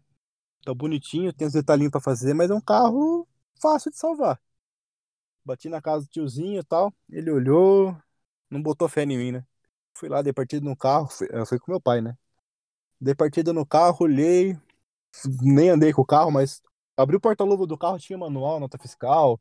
[0.64, 3.28] Tá bonitinho, tem os detalhinhos pra fazer, mas é um carro
[3.60, 4.40] fácil de salvar.
[5.44, 7.96] Bati na casa do tiozinho e tal, ele olhou,
[8.50, 9.46] não botou fé em mim, né?
[9.94, 12.16] Fui lá, dei partida no carro, fui, eu fui com meu pai, né?
[13.00, 14.56] Dei partida no carro, olhei,
[15.42, 16.62] nem andei com o carro, mas
[16.96, 19.34] abri o porta-luva do carro, tinha manual, nota fiscal.
[19.34, 19.40] O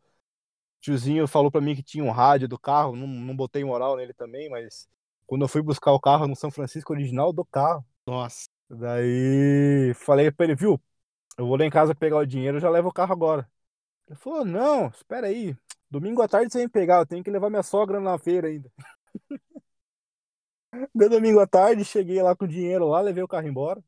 [0.81, 4.13] tiozinho falou pra mim que tinha um rádio do carro, não, não botei moral nele
[4.13, 4.87] também, mas
[5.27, 8.47] quando eu fui buscar o carro no São Francisco original do carro, Nossa.
[8.69, 10.81] daí falei pra ele, viu?
[11.37, 13.49] Eu vou lá em casa pegar o dinheiro, eu já levo o carro agora.
[14.07, 15.55] Ele falou, não, espera aí,
[15.89, 18.71] domingo à tarde você vem pegar, eu tenho que levar minha sogra na feira ainda.
[20.95, 23.83] Deu domingo à tarde, cheguei lá com o dinheiro lá, levei o carro embora.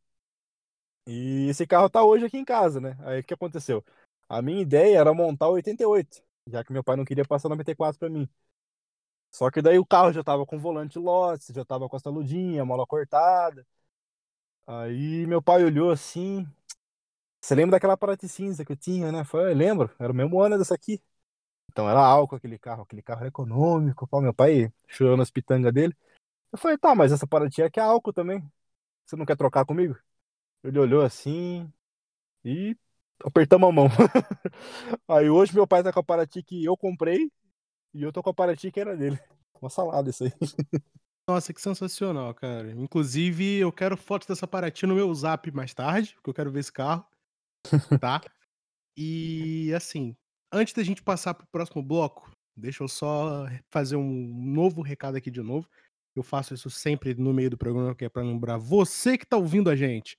[1.08, 2.96] E esse carro tá hoje aqui em casa, né?
[3.02, 3.84] Aí o que aconteceu?
[4.30, 7.50] A minha ideia era montar o 88, já que meu pai não queria passar o
[7.50, 8.28] 94 pra mim.
[9.32, 12.64] Só que daí o carro já tava com volante Lotus, já tava com a taludinha,
[12.66, 13.66] mola cortada.
[14.66, 16.48] Aí meu pai olhou assim.
[17.42, 19.24] Você lembra daquela Paraty cinza que eu tinha, né?
[19.26, 21.02] Foi, eu lembro, era o mesmo ano dessa aqui.
[21.72, 24.08] Então era álcool aquele carro, aquele carro era econômico.
[24.08, 25.96] Pô, meu pai chorando as pitangas dele.
[26.54, 28.48] Eu falei, tá, mas essa Paraty aqui é álcool também.
[29.04, 29.98] Você não quer trocar comigo?
[30.64, 31.68] Ele olhou assim
[32.46, 32.78] e
[33.26, 33.88] apertamos a mão.
[35.10, 37.32] Aí hoje meu pai tá com a Paraty que eu comprei
[37.92, 39.20] e eu tô com a Paraty que era dele.
[39.60, 40.32] Uma salada isso aí.
[41.28, 42.70] Nossa, que sensacional, cara.
[42.72, 46.60] Inclusive, eu quero fotos dessa Paraty no meu zap mais tarde, porque eu quero ver
[46.60, 47.04] esse carro.
[48.00, 48.22] Tá?
[48.96, 50.16] E assim,
[50.52, 55.32] antes da gente passar pro próximo bloco, deixa eu só fazer um novo recado aqui
[55.32, 55.68] de novo.
[56.16, 59.38] Eu faço isso sempre no meio do programa, que é para lembrar você que tá
[59.38, 60.18] ouvindo a gente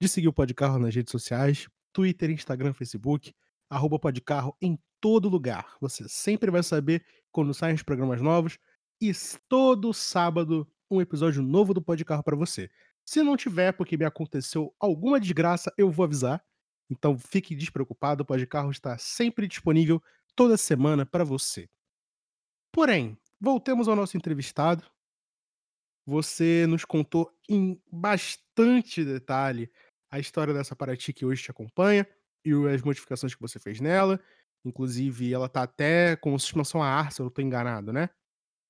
[0.00, 3.34] de seguir o Podcarro nas redes sociais, Twitter, Instagram, Facebook,
[3.68, 5.76] arroba Podcarro em todo lugar.
[5.80, 8.58] Você sempre vai saber quando saem os programas novos
[9.00, 9.12] e
[9.48, 12.70] todo sábado um episódio novo do Podcarro para você.
[13.04, 16.42] Se não tiver, porque me aconteceu alguma desgraça, eu vou avisar.
[16.88, 20.02] Então fique despreocupado, o Podcarro está sempre disponível
[20.34, 21.68] toda semana para você.
[22.72, 24.84] Porém, voltemos ao nosso entrevistado.
[26.06, 29.70] Você nos contou em bastante detalhe
[30.10, 32.06] a história dessa Paraty que hoje te acompanha
[32.44, 34.20] e as modificações que você fez nela.
[34.64, 38.10] Inclusive, ela tá até com suspensão a ar, se eu não tô enganado, né?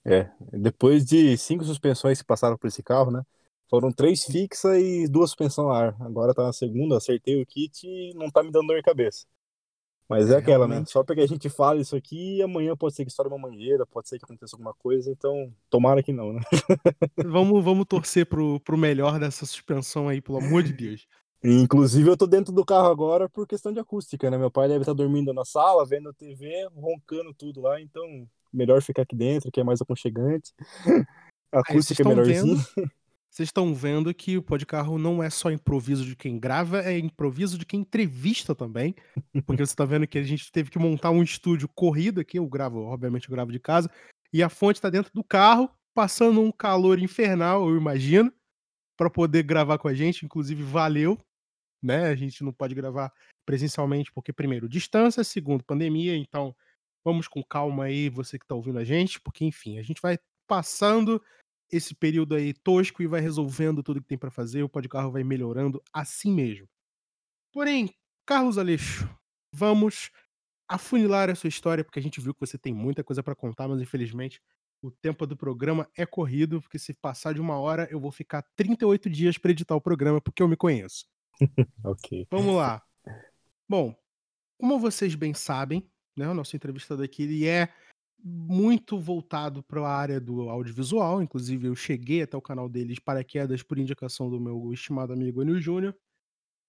[0.07, 3.23] É, depois de cinco suspensões que passaram por esse carro, né?
[3.69, 5.97] Foram três fixas e duas suspensão a ar.
[6.01, 9.27] Agora tá na segunda, acertei o kit e não tá me dando dor de cabeça.
[10.09, 10.75] Mas é, É, aquela, né?
[10.75, 10.91] realmente.
[10.91, 14.09] Só porque a gente fala isso aqui, amanhã pode ser que estoure uma mangueira, pode
[14.09, 16.41] ser que aconteça alguma coisa, então tomara que não, né?
[17.27, 21.07] Vamos, vamos torcer pro, pro melhor dessa suspensão aí, pelo amor de Deus.
[21.43, 24.39] Inclusive, eu tô dentro do carro agora por questão de acústica, né?
[24.39, 29.03] Meu pai deve estar dormindo na sala, vendo TV, roncando tudo lá, então melhor ficar
[29.03, 30.55] aqui dentro, que é mais aconchegante.
[31.53, 32.57] A vocês acústica é melhorzinha.
[32.77, 32.91] vendo,
[33.35, 37.59] vocês estão vendo que o Podcarro não é só improviso de quem grava, é improviso
[37.59, 38.95] de quem entrevista também.
[39.45, 42.47] Porque você tá vendo que a gente teve que montar um estúdio corrido aqui, eu
[42.47, 43.91] gravo, obviamente eu gravo de casa,
[44.33, 48.33] e a fonte tá dentro do carro, passando um calor infernal, eu imagino,
[48.97, 51.19] pra poder gravar com a gente, inclusive valeu,
[51.83, 53.13] né, a gente não pode gravar
[53.45, 56.55] presencialmente porque primeiro distância, segundo pandemia, então
[57.05, 60.21] vamos com calma aí você que tá ouvindo a gente, porque enfim, a gente vai
[60.47, 61.21] passando
[61.71, 65.25] esse período aí tosco e vai resolvendo tudo que tem pra fazer, o Podcarro vai
[65.25, 66.69] melhorando assim mesmo.
[67.53, 67.95] Porém,
[68.27, 69.09] Carlos Aleixo,
[69.53, 70.11] vamos
[70.69, 73.69] afunilar a sua história, porque a gente viu que você tem muita coisa pra contar,
[73.69, 74.41] mas infelizmente
[74.83, 78.43] o tempo do programa é corrido, porque se passar de 1 hora eu vou ficar
[78.55, 81.07] 38 dias pra editar o programa, porque eu me conheço.
[81.85, 82.27] Ok.
[82.31, 82.83] Vamos lá.
[83.69, 83.95] Bom,
[84.59, 87.73] como vocês bem sabem, né, o nosso entrevistado aqui ele é
[88.27, 93.63] muito voltado pra área do audiovisual, inclusive eu cheguei até o canal dele de paraquedas
[93.63, 95.95] por indicação do meu estimado amigo Enio Júnior.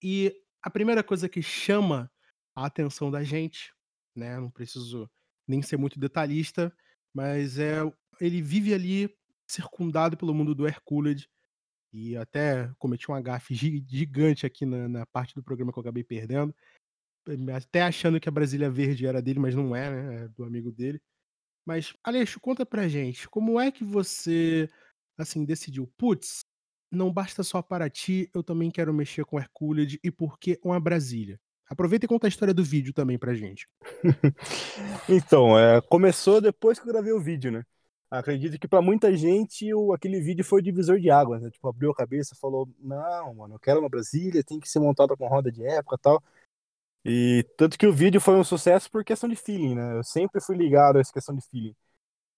[0.03, 2.11] E a primeira coisa que chama
[2.55, 3.73] a atenção da gente,
[4.15, 5.09] né, não preciso
[5.47, 6.75] nem ser muito detalhista,
[7.13, 7.79] mas é
[8.19, 9.09] ele vive ali
[9.47, 11.29] circundado pelo mundo do Herculed,
[11.93, 15.81] e até cometi uma gafe gi gigante aqui na na parte do programa que eu
[15.81, 16.53] acabei perdendo,
[17.55, 20.71] até achando que a Brasília Verde era dele, mas não é, né, é do amigo
[20.71, 21.01] dele.
[21.65, 24.69] Mas, Aleixo, conta pra gente, como é que você,
[25.17, 26.41] assim, decidiu: "Puts,
[26.91, 31.39] não basta só Paraty, eu também quero mexer com Herculed, e por que uma Brasília?".
[31.67, 33.67] Aproveita e conta a história do vídeo também pra gente.
[35.09, 37.63] Então, eh, começou depois que eu gravei o vídeo, né.
[38.09, 41.67] Acredito que pra muita gente o aquele vídeo foi o divisor de águas, né, tipo,
[41.67, 45.27] abriu a cabeça, falou: "Não, mano, eu quero uma Brasília, tem que ser montada com
[45.27, 46.23] roda de época, tal".
[47.05, 50.41] E tanto que o vídeo foi um sucesso por questão de feeling, né, eu sempre
[50.41, 51.75] fui ligado a essa questão de feeling.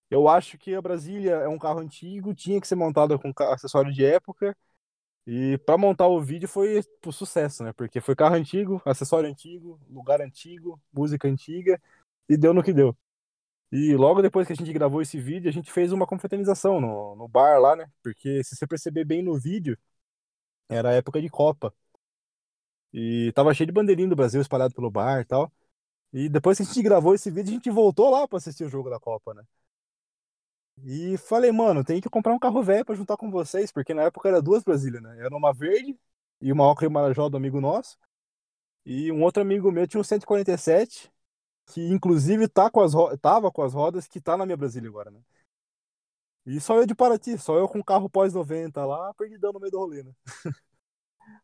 [0.09, 3.93] Eu acho que a Brasília é um carro antigo, tinha que ser montada com acessório
[3.93, 4.55] de época,
[5.27, 9.79] e pra montar o vídeo foi, tipo, sucesso, né, porque foi carro antigo, acessório antigo,
[9.89, 11.81] lugar antigo, música antiga,
[12.29, 12.97] e deu no que deu.
[13.71, 17.15] E logo depois que a gente gravou esse vídeo, a gente fez uma confraternização no
[17.17, 19.77] no bar lá, né, porque se você perceber bem no vídeo,
[20.69, 21.73] era época de Copa.
[22.93, 25.51] E estava cheio de bandeirinha do Brasil espalhado pelo bar, e tal.
[26.13, 28.69] E depois que a gente gravou esse vídeo, a gente voltou lá pra assistir o
[28.69, 29.43] jogo da Copa, né.
[30.83, 34.03] E falei: "Mano, tenho que comprar um carro velho pra juntar com vocês", porque na
[34.03, 35.97] época era 2 Brasília, né, era uma verde
[36.41, 37.97] e uma ocre marajó do amigo nosso,
[38.85, 41.11] e um outro amigo meu tinha um 147,
[41.67, 44.89] que inclusive tá com as ro estava com as rodas que tá na minha Brasília
[44.89, 45.21] agora, né.
[46.45, 49.71] E só eu de Paraty, só eu com carro pós 90 lá, perdidão no meio
[49.71, 50.11] do rolê, né.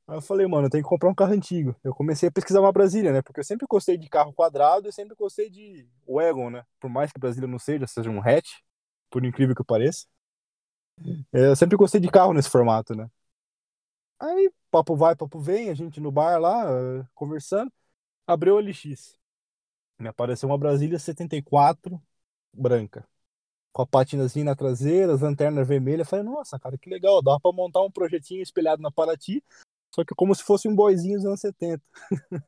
[0.07, 1.75] Aí eu falei: "Mano, eu tenho que comprar um carro antigo".
[1.83, 4.93] Eu comecei a pesquisar uma Brasília, né, porque eu sempre gostei de carro quadrado e
[4.93, 8.59] sempre gostei de wagon, né, por mais que Brasília não seja, seja um hatch,
[9.09, 10.05] por incrível que pareça.
[11.33, 13.09] Eh, eu sempre gostei de carro nesse formato, né.
[14.19, 17.71] Aí, papo vai, papo vem, a gente no bar lá, hã, conversando,
[18.27, 19.17] abriu o OLX.
[19.99, 22.01] Me apareceu uma Brasília 74
[22.53, 23.07] branca,
[23.73, 27.51] com a patinazinha na traseira, as lanterna vermelha, falei: "Nossa, cara, que legal, dava pra
[27.53, 29.43] montar um projetinho espelhado na Paraty,
[29.93, 31.83] só que como se fosse um boyzinho dos anos 70".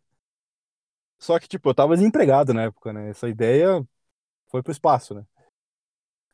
[1.19, 3.85] Só que, tipo, eu estava desempregado na época, né, essa ideia
[4.49, 5.25] foi para o espaço, né.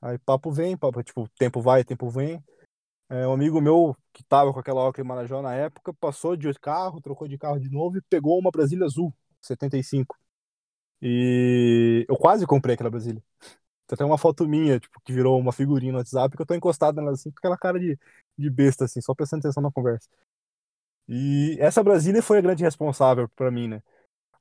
[0.02, 2.43] Aí papo vem, papo tipo, tempo vai, tempo vem,
[3.10, 7.02] eh, um amigo meu que estava com aquela ocre marajó na época, passou de carro,
[7.02, 10.17] trocou de carro de novo e pegou uma Brasília azul, 75.
[11.02, 13.24] E eu quase comprei aquela Brasília.
[13.88, 16.56] Tem até uma foto minha, tipo, que virou uma figurinha no WhatsApp, que eu tô
[16.56, 18.00] encostado nela, assim, com aquela cara de
[18.38, 20.10] de besta, assim, só prestando atenção na conversa.
[21.12, 23.84] E essa Brasília foi a grande responsável pra mim, né.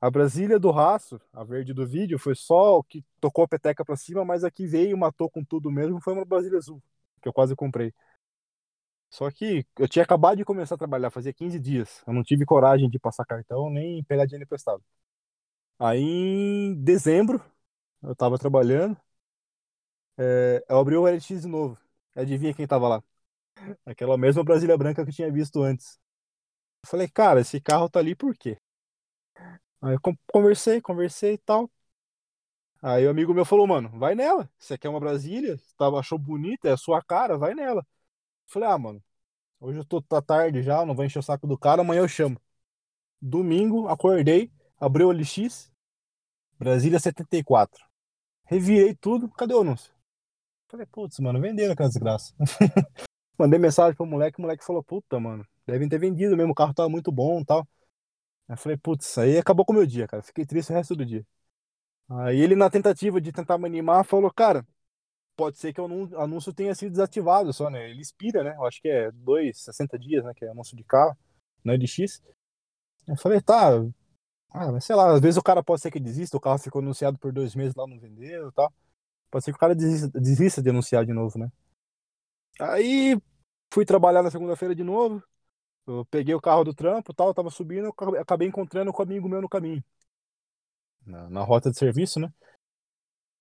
[0.01, 3.85] A Brasília do Raço, a verde do vídeo, foi só o que tocou a peteca
[3.85, 6.81] pra cima, mas a que veio e matou com tudo mesmo foi uma Brasília azul,
[7.21, 7.93] que eu quase comprei.
[9.09, 12.45] Só que eu tinha acabado de começar a trabalhar, fazia 15 dias, eu não tive
[12.45, 14.83] coragem de passar cartão, nem pegar dinheiro emprestado.
[15.79, 17.43] Aí em dezembro,
[18.03, 18.97] eu estava trabalhando
[20.17, 21.77] eh, eu abri o OLX de novo,
[22.15, 23.03] adivinha quem estava lá?
[23.85, 25.99] Aquela mesma Brasília branca que eu tinha visto antes.
[26.83, 28.57] Eu falei: "Cara, esse carro tá ali por quê?".
[29.81, 31.69] Aí eu con conversei, conversei e tal.
[32.81, 36.67] Aí o amigo meu falou: "Mano, vai nela, você quer uma Brasília, estava achou bonita,
[36.69, 37.85] é a sua cara, vai nela".
[38.47, 39.03] Falei: "Ah, mano,
[39.59, 42.07] hoje eu tô tá tarde já, não vou encher o saco do cara, amanhã eu
[42.09, 42.39] chamo".
[43.21, 45.71] Domingo, acordei, abri o OLX,
[46.59, 47.83] Brasília 74.
[48.45, 49.93] Revirei tudo, cadê o anúncio?
[50.69, 52.33] Falei: "Putz, mano, venderam aquela desgraça".
[53.37, 56.55] Mandei mensagem para o moleque, o moleque falou: "Puta, mano, devem ter vendido mesmo, o
[56.55, 57.61] carro estava muito bom, tal".
[58.49, 60.95] Aí eu falei: "Putz, aí acabou com o meu dia, cara", fiquei triste o resto
[60.95, 61.25] do dia.
[62.09, 64.65] Aí ele, na tentativa de tentar me animar, falou, cara,
[65.35, 65.85] pode ser que o
[66.19, 67.89] anúncio tenha sido desativado só, né?
[67.91, 68.55] Ele expira, né?
[68.57, 70.33] Eu acho que é dois, 60 dias, né?
[70.35, 71.17] Que é anúncio de carro,
[71.63, 72.21] não é de X.
[73.07, 73.71] Eu falei, tá,
[74.51, 76.81] ah, mas sei lá, às vezes o cara pode ser que desista, o carro ficou
[76.81, 78.73] anunciado por dois meses lá, não vendeu e tal.
[79.31, 81.51] Pode ser que o cara desista, desista de anunciar de novo, né?
[82.59, 83.17] Aí
[83.73, 85.23] fui trabalhar na segunda-feira de novo.
[85.99, 89.29] Eu peguei o carro do trampo tal, tava subindo, eu acabei encontrando com um amigo
[89.29, 89.83] meu no caminho.
[91.05, 92.31] Na, na rota de serviço, né?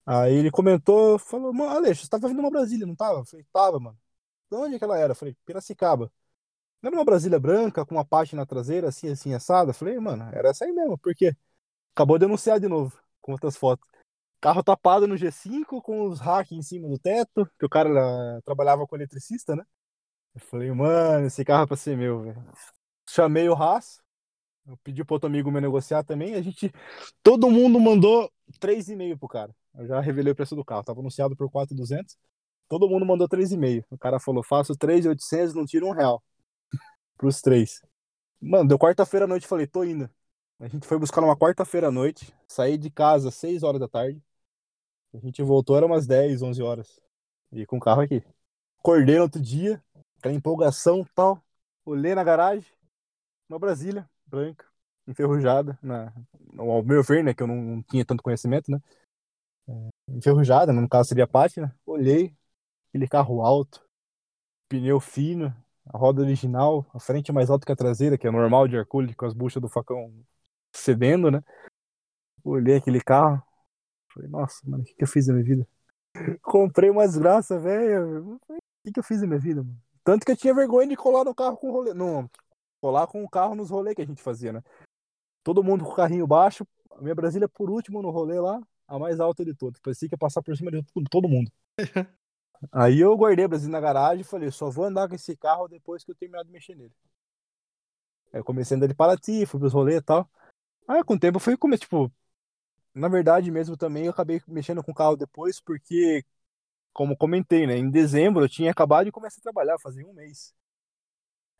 [0.06, 3.20] Aí ele comentou, falou, mano, Aleixo, você tava vindo uma Brasília, não tava?
[3.20, 3.98] Eu falei, tava, mano.
[4.50, 5.12] De onde é que ela era?
[5.12, 6.10] Eu falei, Piracicaba.
[6.82, 9.70] Não era uma Brasília branca com uma parte na traseira, assim, assim, assada?
[9.70, 11.36] Eu falei, mano, era essa aí mesmo, porque
[11.94, 13.86] acabou de anunciar de novo, com outras fotos.
[14.40, 18.86] Carro tapado no G5, com os hacks em cima do teto, que o cara trabalhava
[18.86, 19.64] com eletricista, né?
[20.34, 22.44] Eu falei, mano, esse carro é pra ser meu, velho.
[23.08, 24.00] Chamei o Haas,
[24.66, 26.72] eu pedi pro outro amigo meu negociar também, a gente,
[27.22, 29.54] todo mundo mandou 3,5 pro cara.
[29.74, 32.16] Eu já revelei o preço do carro, tava anunciado por 4,200.
[32.68, 33.84] Todo mundo mandou 3,5.
[33.90, 36.22] O cara falou, faço 3,800, não tiro um real.
[37.18, 37.82] Pros três.
[38.40, 40.08] Mano, deu quarta-feira à noite, falei, tô indo.
[40.60, 43.88] A gente foi buscar numa quarta-feira à noite, saí de casa às 6 horas da
[43.88, 44.22] tarde.
[45.12, 47.00] A gente voltou, era umas 10, 11 horas.
[47.52, 48.22] E com o carro aqui.
[48.78, 49.82] Acordei no outro dia,
[50.20, 51.42] aquela empolgação tal.
[51.84, 52.70] Olhei na garagem,
[53.48, 54.66] uma Brasília, branca,
[55.08, 56.12] enferrujada, na,
[56.56, 58.80] ao meu ver, né, que eu não, não tinha tanto conhecimento, né,
[59.68, 62.36] é, enferrujada, né, no caso seria a pátina, olhei,
[62.90, 63.82] aquele carro alto,
[64.68, 65.54] pneu fino,
[65.86, 69.14] a roda original, a frente mais alta que a traseira, que é normal de Hercule,
[69.14, 70.14] com as buchas do facão
[70.72, 71.42] cedendo, né,
[72.44, 73.42] olhei aquele carro,
[74.12, 75.66] falei, nossa, mano, o que, que eu fiz na minha vida?
[76.42, 79.89] Comprei uma desgraça, velho, o que, que eu fiz na minha vida, mano?
[80.04, 81.94] Tanto que eu tinha vergonha de colar no carro com rolê.
[81.94, 82.28] Não,
[82.80, 84.62] colar com o carro nos rolês que a gente fazia, né?
[85.42, 88.98] Todo mundo com o carrinho baixo, a minha Brasília por último no rolê lá, a
[88.98, 89.80] mais alta de todas.
[89.80, 91.50] Parecia que ia passar por cima de todo mundo.
[92.72, 95.66] Aí eu guardei a Brasília na garagem e falei, só vou andar com esse carro
[95.66, 96.92] depois que eu terminar de mexer nele.
[98.32, 100.28] Aí eu comecei a andar de Paraty, fui pros rolês e tal.
[100.86, 102.12] Aí com o tempo eu fui comer, tipo,
[102.94, 106.24] na verdade mesmo também eu acabei mexendo com o carro depois, porque,
[106.92, 110.54] como comentei, né, em dezembro eu tinha acabado de começar a trabalhar, fazia um mês.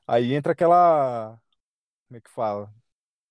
[0.06, 1.38] Aí entra aquela.
[2.08, 2.72] Como é que fala?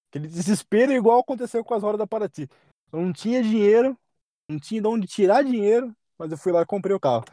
[0.09, 2.47] Aquele desespero igual aconteceu com as horas da Paraty.
[2.91, 3.97] Eu não tinha dinheiro,
[4.49, 7.25] não tinha de onde tirar dinheiro, mas eu fui lá e comprei o carro.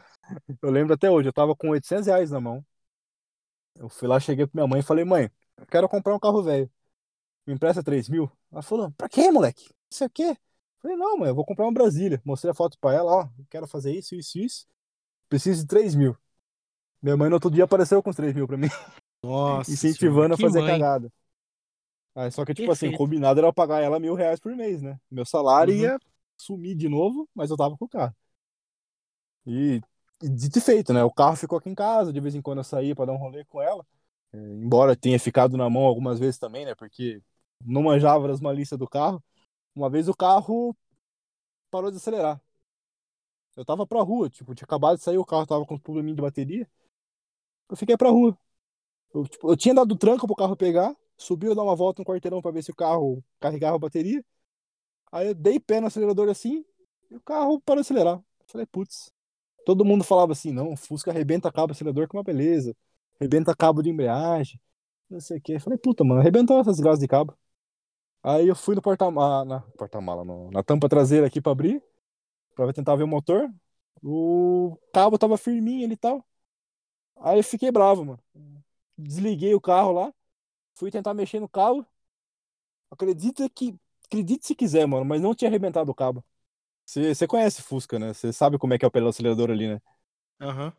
[0.61, 2.65] Eu lembro até hoje, eu tava com 800 reais na mão.
[3.75, 6.43] Eu fui lá, cheguei pra minha mãe e falei, mãe, eu quero comprar um carro
[6.43, 6.69] velho.
[7.45, 8.31] Me empresta 3 mil?
[8.51, 9.69] Ela falou, pra quê, moleque?
[9.91, 10.37] Isso aqui?
[10.87, 12.21] Falei, não, mãe, eu vou comprar uma Brasília.
[12.23, 14.65] Mostrei a foto pra ela, ó, quero fazer isso, isso, isso.
[15.29, 16.17] Preciso de 3 mil.
[17.01, 18.69] Minha mãe no outro dia apareceu com os 3 mil pra mim.
[19.23, 20.63] Nossa, incentivando a fazer mãe.
[20.63, 21.11] cagada.
[22.15, 22.71] Ah, só que, tipo Perfeito.
[22.71, 24.99] assim, combinado era eu pagar ela mil reais por mês, né?
[25.09, 25.73] Meu salário Uhum.
[25.73, 25.99] ia
[26.37, 28.15] sumir de novo, mas eu tava com o carro.
[29.45, 29.81] E,
[30.21, 31.03] e dito e feito, né?
[31.03, 33.17] O carro ficou aqui em casa, de vez em quando eu saía pra dar um
[33.17, 33.85] rolê com ela.
[34.33, 36.75] É, embora tenha ficado na mão algumas vezes também, né?
[36.75, 37.21] Porque
[37.65, 39.23] não manjava das malícias do carro.
[39.77, 40.75] Uma vez o carro
[41.69, 42.41] parou de acelerar.
[43.55, 46.21] Eu tava pra rua, tipo, tinha acabado de sair, o carro tava com probleminha de
[46.21, 46.67] bateria.
[47.69, 48.35] Eu fiquei pra rua.
[49.13, 52.05] Eu, tipo, eu tinha dado tranco pro carro pegar, subi, eu dar uma volta no
[52.07, 54.25] quarteirão pra ver se o carro carregava a bateria.
[55.11, 56.65] Aí eu dei pé no acelerador assim,
[57.11, 58.15] e o carro parou de acelerar.
[58.17, 59.11] Eu falei, putz.
[59.63, 62.75] Todo mundo falava assim, não, Fusca arrebenta cabo acelerador com uma beleza.
[63.19, 64.59] Arrebenta cabo de embreagem,
[65.09, 65.53] não sei o que.
[65.53, 67.37] Eu falei, puta, mano, arrebentou essas graças de cabo.
[68.27, 71.81] Aí eu fui no porta-mala, na, porta-mala, na tampa traseira aqui pra abrir,
[72.53, 73.49] pra tentar ver o motor.
[74.03, 76.25] O cabo tava firminho ali e tal.
[77.21, 78.19] Aí eu fiquei bravo, mano.
[78.97, 80.13] Desliguei o carro lá,
[80.75, 81.85] fui tentar mexer no cabo.
[82.91, 83.73] Acredita que.
[84.05, 86.21] Acredite se quiser, mano, mas não tinha arrebentado o cabo.
[86.85, 88.13] Você conhece Fusca, né?
[88.13, 89.81] Você sabe como é que é o pedal acelerador ali, né?
[90.41, 90.73] Aham.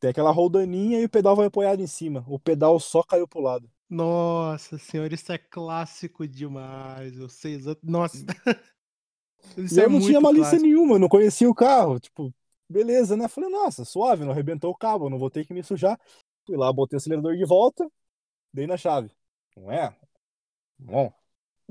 [0.00, 2.24] Tem aquela roldaninha e o pedal vai apoiado em cima.
[2.28, 3.70] O pedal só caiu pro lado.
[3.90, 7.16] Nossa senhora, isso é clássico demais.
[7.18, 7.80] Eu sei exato.
[7.84, 8.24] Nossa.
[9.56, 10.62] Isso e é eu não tinha malícia clássico.
[10.62, 11.98] nenhuma, eu não conhecia o carro.
[11.98, 12.32] Tipo,
[12.68, 13.28] beleza, né?
[13.28, 15.98] Falei, nossa, suave, não arrebentou o cabo, não vou ter que me sujar.
[16.46, 17.90] Fui lá, botei o acelerador de volta,
[18.52, 19.10] dei na chave.
[19.56, 19.96] Não é?
[20.78, 21.12] Bom.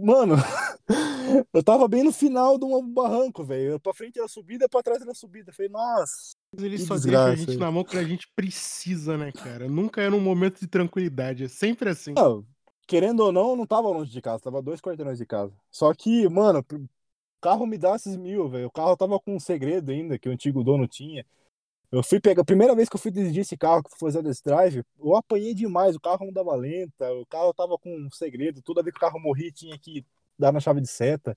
[0.02, 0.36] Mano,
[1.54, 3.80] eu tava bem no final de um barranco, velho.
[3.80, 5.52] Pra frente era subida, pra trás era subida.
[5.52, 6.32] Falei, nossa.
[6.58, 9.68] Ele Que só deixa a desgraça, gente na mão quando a gente precisa, né, cara?
[9.68, 11.43] Nunca é num momento de tranquilidade.
[11.43, 12.14] É sempre assim.
[12.14, 12.45] Não,
[12.88, 15.54] querendo ou não, eu não tava longe de casa, tava dois quarteirões de casa.
[15.70, 16.88] Só que, mano, o
[17.41, 18.68] carro me dá esses mil, velho.
[18.68, 21.26] O carro tava com um segredo ainda que o antigo dono tinha.
[21.92, 24.24] Eu fui pegar, a primeira vez que eu fui dirigir esse carro, que fui fazer
[24.24, 25.96] test drive, eu apanhei demais.
[25.96, 28.62] O carro não dava lenta, o carro tava com um segredo.
[28.62, 30.06] Toda vez que o carro morria, tinha que
[30.38, 31.36] dar na chave de seta.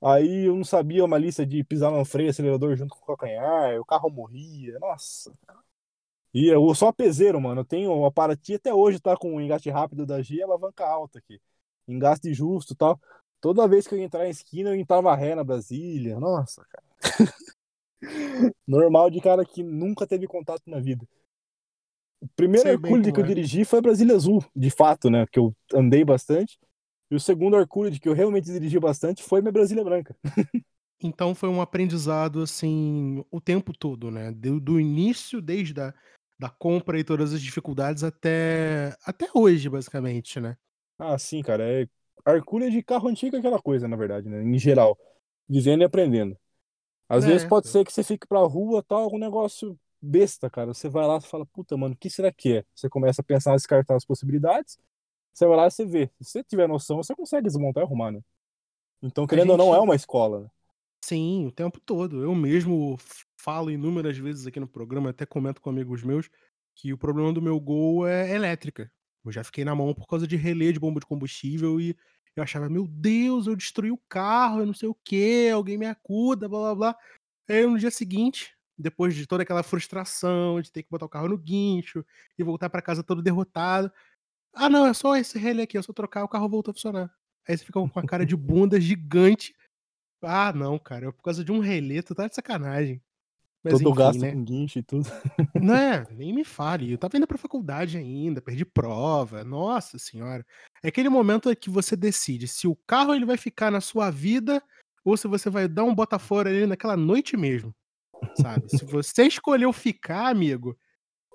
[0.00, 3.80] Aí eu não sabia uma lista de pisar no freio, acelerador junto com o calcanhar,
[3.80, 5.32] o carro morria, nossa.
[6.32, 7.62] E eu só peseiro, mano.
[7.62, 10.84] Eu tenho uma Paraty até hoje, tá com o engate rápido da G e alavanca
[10.84, 11.40] alta aqui.
[11.88, 13.00] Engaste justo e tal.
[13.40, 16.18] Toda vez que eu entrar em esquina, eu entrava ré na Brasília.
[16.18, 16.84] Nossa, cara.
[18.66, 21.06] Normal de cara que nunca teve contato na vida.
[22.20, 23.28] O primeiro Hercules que eu é.
[23.28, 25.26] dirigi foi a Brasília Azul, de fato, né?
[25.30, 26.58] Que eu andei bastante.
[27.10, 30.16] E o segundo Hercules que eu realmente dirigi bastante foi minha Brasília Branca.
[31.02, 34.32] então foi um aprendizado, assim, o tempo todo, né?
[34.32, 35.92] Do, do início, desde a
[36.38, 40.56] da compra e todas as dificuldades até, até hoje, basicamente, né?
[40.98, 41.64] Ah, sim, cara.
[41.64, 41.86] É...
[42.26, 44.42] Hercules de carro antigo é aquela coisa, na verdade, né?
[44.42, 44.98] Em geral.
[45.48, 46.36] Vivendo e aprendendo.
[47.08, 47.28] Às é.
[47.28, 50.72] vezes pode ser que você fique pra rua tal, algum negócio besta, cara.
[50.72, 52.64] Você vai lá e fala, puta, mano, o que será que é?
[52.74, 54.78] Você começa a pensar, a descartar as possibilidades.
[55.32, 56.10] Você vai lá e você vê.
[56.20, 58.20] Se você tiver noção, você consegue desmontar e arrumar, né?
[59.02, 59.60] Então, querendo gente...
[59.60, 60.42] ou não, é uma escola.
[60.42, 60.48] Né?
[61.04, 62.22] Sim, o tempo todo.
[62.22, 62.96] Eu mesmo
[63.36, 66.30] falo inúmeras vezes aqui no programa, até comento com amigos meus,
[66.74, 68.90] que o problema do meu Gol é elétrica.
[69.24, 71.96] Eu já fiquei na mão por causa de relé de bomba de combustível e
[72.36, 75.86] eu achava, meu Deus, eu destruí o carro, eu não sei o que, alguém me
[75.86, 76.98] acuda, blá blá blá.
[77.48, 81.28] Aí no dia seguinte, depois de toda aquela frustração de ter que botar o carro
[81.28, 82.04] no guincho
[82.38, 83.92] e voltar para casa todo derrotado.
[84.54, 87.14] Ah, não, é só esse relé aqui, é só trocar, o carro voltou a funcionar.
[87.48, 89.54] Aí você fica com a cara de bunda gigante.
[90.22, 93.02] Ah, não, cara, é por causa de um relé, tu tá de sacanagem.
[93.64, 94.32] Mas, Todo enfim, gasto né?
[94.32, 95.08] com guincho e tudo.
[95.54, 96.92] Não é, nem me fale.
[96.92, 99.42] Eu tava indo pra faculdade ainda, perdi prova.
[99.42, 100.44] Nossa senhora.
[100.82, 104.62] É aquele momento que você decide se o carro ele vai ficar na sua vida
[105.02, 107.74] ou se você vai dar um bota fora ali naquela noite mesmo.
[108.36, 108.68] Sabe?
[108.68, 110.78] se você escolheu ficar, amigo,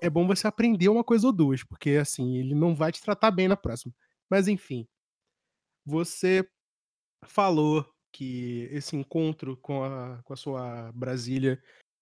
[0.00, 3.32] é bom você aprender uma coisa ou duas, porque assim, ele não vai te tratar
[3.32, 3.92] bem na próxima.
[4.30, 4.86] Mas enfim.
[5.84, 6.48] Você
[7.24, 11.60] falou que esse encontro com a, com a sua Brasília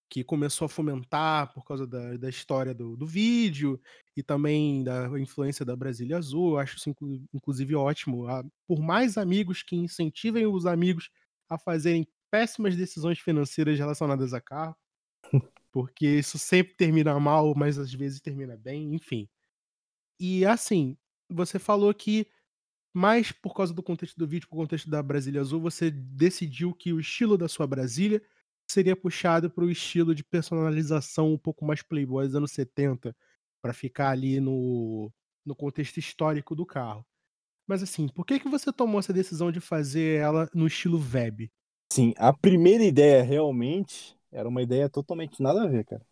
[0.09, 3.81] que começou a fomentar por causa da, da história do, do vídeo
[4.17, 6.53] e também da influência da Brasília Azul.
[6.53, 6.95] Eu acho isso,
[7.33, 8.27] inclusive, ótimo.
[8.27, 11.11] Ah, por mais amigos que incentivem os amigos
[11.49, 14.77] a fazerem péssimas decisões financeiras relacionadas a carro,
[15.71, 19.29] porque isso sempre termina mal, mas às vezes termina bem, enfim.
[20.19, 20.97] E assim,
[21.29, 22.27] você falou que
[22.95, 26.93] mais por causa do contexto do vídeo, por contexto da Brasília Azul, você decidiu que
[26.93, 28.23] o estilo da sua Brasília
[28.69, 33.15] seria puxado para o estilo de personalização um pouco mais playboy dos anos 70,
[33.61, 35.11] para ficar ali no,
[35.45, 37.05] no contexto histórico do carro.
[37.67, 41.51] Mas assim, por que, que você tomou essa decisão de fazer ela no estilo web?
[41.93, 46.03] Sim, a primeira ideia realmente era uma ideia totalmente nada a ver, cara.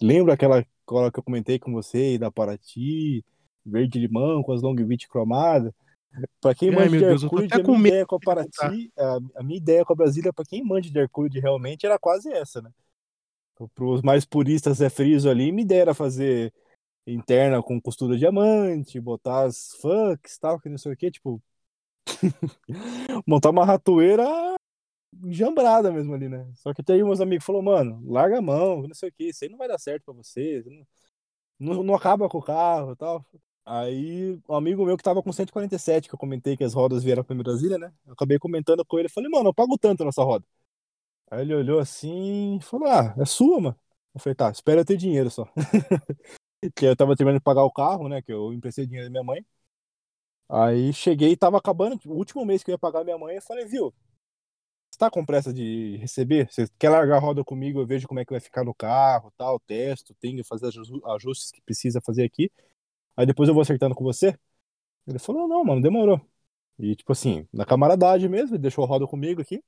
[0.00, 3.24] Lembra aquela cola que eu comentei com você da Paraty,
[3.64, 5.72] verde limão com as long beach cromadas?
[6.40, 9.84] Para quem manja de Hercules, a minha ideia com a Paraty, a, a, minha ideia
[9.84, 12.70] com a Brasília, para quem manja de Hercules realmente, era quase essa, né?
[13.74, 16.52] Para os mais puristas é friso ali, minha ideia era fazer
[17.06, 21.42] interna com costura diamante, botar as funks tal, que não sei o que, tipo.
[23.26, 24.24] montar uma ratoeira
[25.26, 26.50] jambrada mesmo ali, né?
[26.54, 29.28] Só que até aí meus amigos falaram, mano, larga a mão, não sei o que,
[29.28, 30.62] isso aí não vai dar certo para você,
[31.58, 33.24] não, não, não acaba com o carro e tal.
[33.66, 37.24] Aí, um amigo meu que tava com 147, que eu comentei que as rodas vieram
[37.24, 37.92] pra Brasília, né?
[38.06, 40.44] Eu acabei comentando com ele, falei, mano, eu pago tanto nessa roda.
[41.30, 43.76] Aí ele olhou assim e falou, ah, é sua, mano.
[44.14, 45.46] Eu falei, tá, espera eu ter dinheiro só.
[46.76, 48.22] que eu tava terminando de pagar o carro, né?
[48.22, 49.44] Que eu emprestei dinheiro da minha mãe.
[50.48, 53.42] Aí cheguei e tava acabando, o último mês que eu ia pagar minha mãe, eu
[53.42, 53.92] falei, viu,
[54.90, 56.48] você tá com pressa de receber?
[56.50, 57.80] Você quer largar a roda comigo?
[57.80, 60.68] Eu vejo como é que vai ficar no carro, tal, testo, tenho que fazer
[61.16, 62.50] ajustes que precisa fazer aqui.
[63.16, 64.38] Aí depois eu vou acertando com você.
[65.06, 66.20] Ele falou, não, mano, demorou.
[66.78, 69.62] E, tipo assim, na camaradagem mesmo, ele deixou a roda comigo aqui.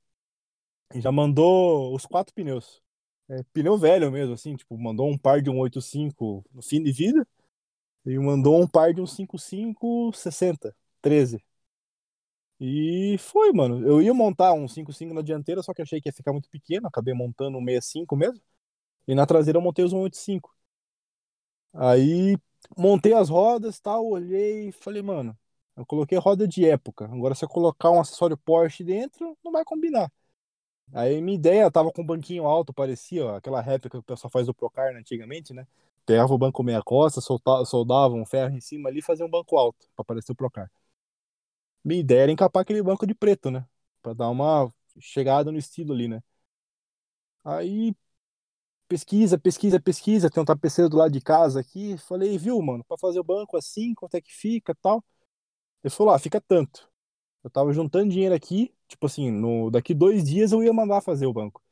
[0.93, 2.81] E já mandou os quatro pneus.
[3.29, 7.27] É, pneu velho mesmo, assim, tipo, mandou um par de 185 no fim de vida.
[8.05, 11.43] E mandou um par de um 55 60, 13.
[12.59, 13.85] E foi, mano.
[13.87, 16.87] Eu ia montar um 55 na dianteira, só que achei que ia ficar muito pequeno.
[16.87, 18.41] Acabei montando um 65 mesmo.
[19.07, 20.55] E na traseira eu montei os 185.
[21.73, 22.37] Aí
[22.75, 25.37] montei as rodas, tal, olhei e falei, mano,
[25.75, 27.05] eu coloquei roda de época.
[27.05, 30.11] Agora se eu colocar um acessório Porsche dentro, não vai combinar.
[30.93, 34.31] Aí minha ideia tava com um banquinho alto, parecia ó, aquela réplica que o pessoal
[34.31, 35.67] faz do Procar né, antigamente, né?
[36.05, 39.57] Pegava o banco meia costa, soldava um ferro em cima ali e fazia um banco
[39.57, 40.71] alto para parecer o Procar.
[41.83, 43.65] Minha ideia era encapar aquele banco de preto, né?
[44.01, 46.21] Pra dar uma chegada no estilo ali, né?
[47.43, 47.95] Aí
[48.87, 51.97] pesquisa, pesquisa, pesquisa, tem um tapeceiro do lado de casa aqui.
[51.97, 55.03] Falei, viu, mano, para fazer o banco assim, quanto é que fica tal.
[55.83, 56.89] Ele falou, ah, fica tanto.
[57.43, 61.27] Eu tava juntando dinheiro aqui, tipo assim, no, daqui dois dias eu ia mandar fazer
[61.27, 61.63] o banco.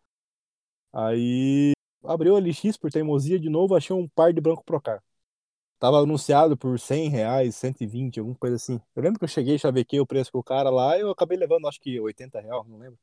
[0.94, 5.04] Aí abriu o LX por teimosia de novo, achei um par de branco Procar.
[5.80, 8.82] Tava anunciado por 100 reais, 120, alguma coisa assim.
[8.96, 11.38] Eu lembro que eu cheguei, chavequei o preço com o cara lá e eu acabei
[11.38, 13.00] levando, acho que 80 reais, não lembro.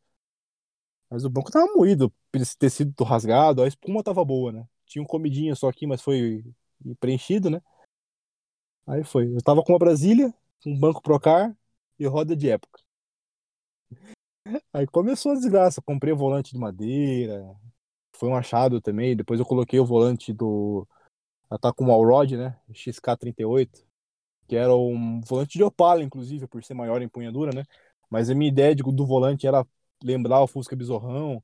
[1.13, 4.67] Mas o banco tava moído, esse tecido rasgado, a espuma tava boa, né?
[4.87, 6.43] Tinha um comidinho só aqui, mas foi
[6.99, 7.61] preenchido, né?
[8.87, 9.27] Aí foi.
[9.27, 10.33] Eu tava com uma Brasília,
[10.65, 11.55] um banco Procar
[11.99, 12.81] e roda de época.
[14.73, 15.83] Aí começou a desgraça.
[15.83, 17.45] Comprei o volante de madeira.
[18.17, 19.15] Foi um achado também.
[19.15, 20.89] Depois eu coloquei o volante do.
[21.51, 22.59] Ela tá com o Allrod, né?
[22.73, 23.85] XK38.
[24.49, 27.65] Que era um volante de Opala, inclusive, por ser maior em empunhadura, né?
[28.09, 29.67] Mas a minha ideia de, do volante era
[30.05, 31.43] lembrar o Fusca Bizorrão.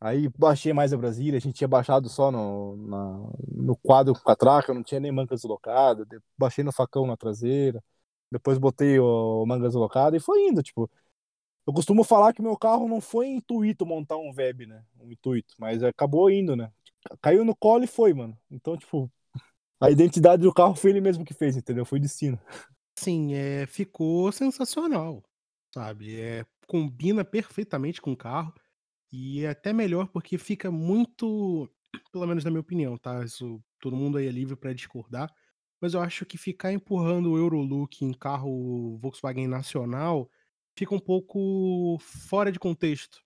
[0.00, 4.30] Aí baixei mais a Brasília, a gente tinha baixado só no, na, no quadro com
[4.30, 6.04] a traca, não tinha nem manga deslocada.
[6.36, 7.82] Baixei no facão na traseira,
[8.30, 10.90] depois botei o manga deslocada e foi indo, tipo.
[11.64, 14.84] Eu costumo falar que meu carro não foi intuito montar um Web, né?
[15.00, 16.72] Um intuito, mas acabou indo, né?
[17.20, 18.36] Caiu no colo e foi, mano.
[18.50, 19.08] Então, tipo,
[19.80, 21.84] a identidade do carro foi ele mesmo que fez, entendeu?
[21.84, 22.38] Foi destino.
[22.96, 25.22] Sim, é, ficou sensacional,
[25.74, 26.20] sabe?
[26.20, 28.54] É, combina perfeitamente com o carro
[29.12, 31.70] e é até melhor porque fica muito,
[32.10, 33.24] pelo menos na minha opinião, tá?
[33.24, 35.32] Isso todo mundo aí é livre para discordar,
[35.80, 40.30] mas eu acho que ficar empurrando o Eurolook em carro Volkswagen nacional
[40.78, 43.22] fica um pouco fora de contexto,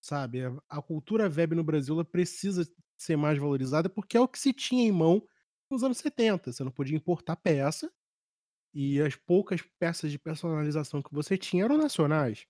[0.00, 0.40] sabe?
[0.68, 4.84] A, cultura web no Brasil precisa ser mais valorizada porque é o que se tinha
[4.86, 5.26] em mão
[5.70, 6.52] nos anos 70.
[6.52, 7.90] Você não podia importar peça
[8.74, 12.46] e as poucas peças de personalização que você tinha eram nacionais.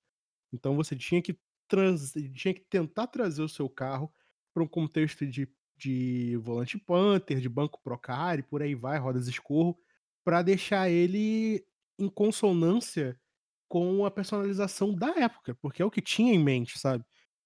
[0.53, 4.13] Então você tinha que, trans, tinha que tentar trazer o seu carro
[4.53, 9.29] para um contexto de, de volante Panther, de banco Procar e por aí vai, rodas
[9.29, 9.79] escorro,
[10.25, 11.65] para deixar ele
[11.99, 13.19] em consonância
[13.69, 17.05] com a personalização da época, porque é o que tinha em mente, sabe?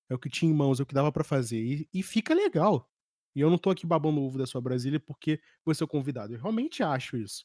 [0.08, 1.60] É o que tinha em mãos, é o que dava para fazer.
[1.60, 2.88] E, e, fica legal.
[3.34, 5.88] E eu não tô aqui babando o ovo da sua Brasília porque você é o
[5.88, 6.34] convidado.
[6.34, 7.44] Eu realmente acho isso.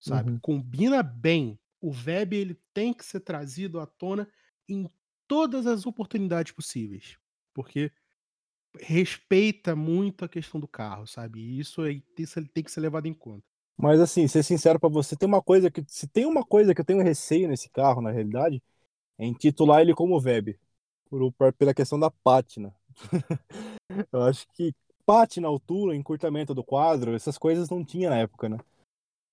[0.00, 0.30] Sabe?
[0.30, 0.38] Uhum.
[0.40, 1.60] Combina bem.
[1.80, 4.26] O Web ele tem que ser trazido à tona
[4.70, 4.88] em
[5.28, 7.18] todas as oportunidades possíveis.
[7.52, 7.90] Porque
[8.78, 11.40] respeita muito a questão do carro, sabe?
[11.40, 13.44] E isso, aí, isso tem que ser levado em conta.
[13.76, 16.80] Mas assim, ser sincero para você, tem uma coisa que se tem uma coisa que
[16.80, 18.62] eu tenho receio nesse carro, na realidade,
[19.18, 20.58] é intitular ele como Web,
[21.08, 22.74] por, por pela questão da pátina.
[24.12, 24.74] eu acho que
[25.06, 28.58] pátina, altura, encurtamento do quadro, essas coisas não tinha na época, né?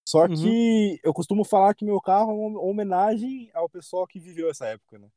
[0.07, 0.35] Só Uhum.
[0.39, 4.65] que eu costumo falar que meu carro é uma homenagem ao pessoal que viveu essa
[4.67, 5.09] época, né?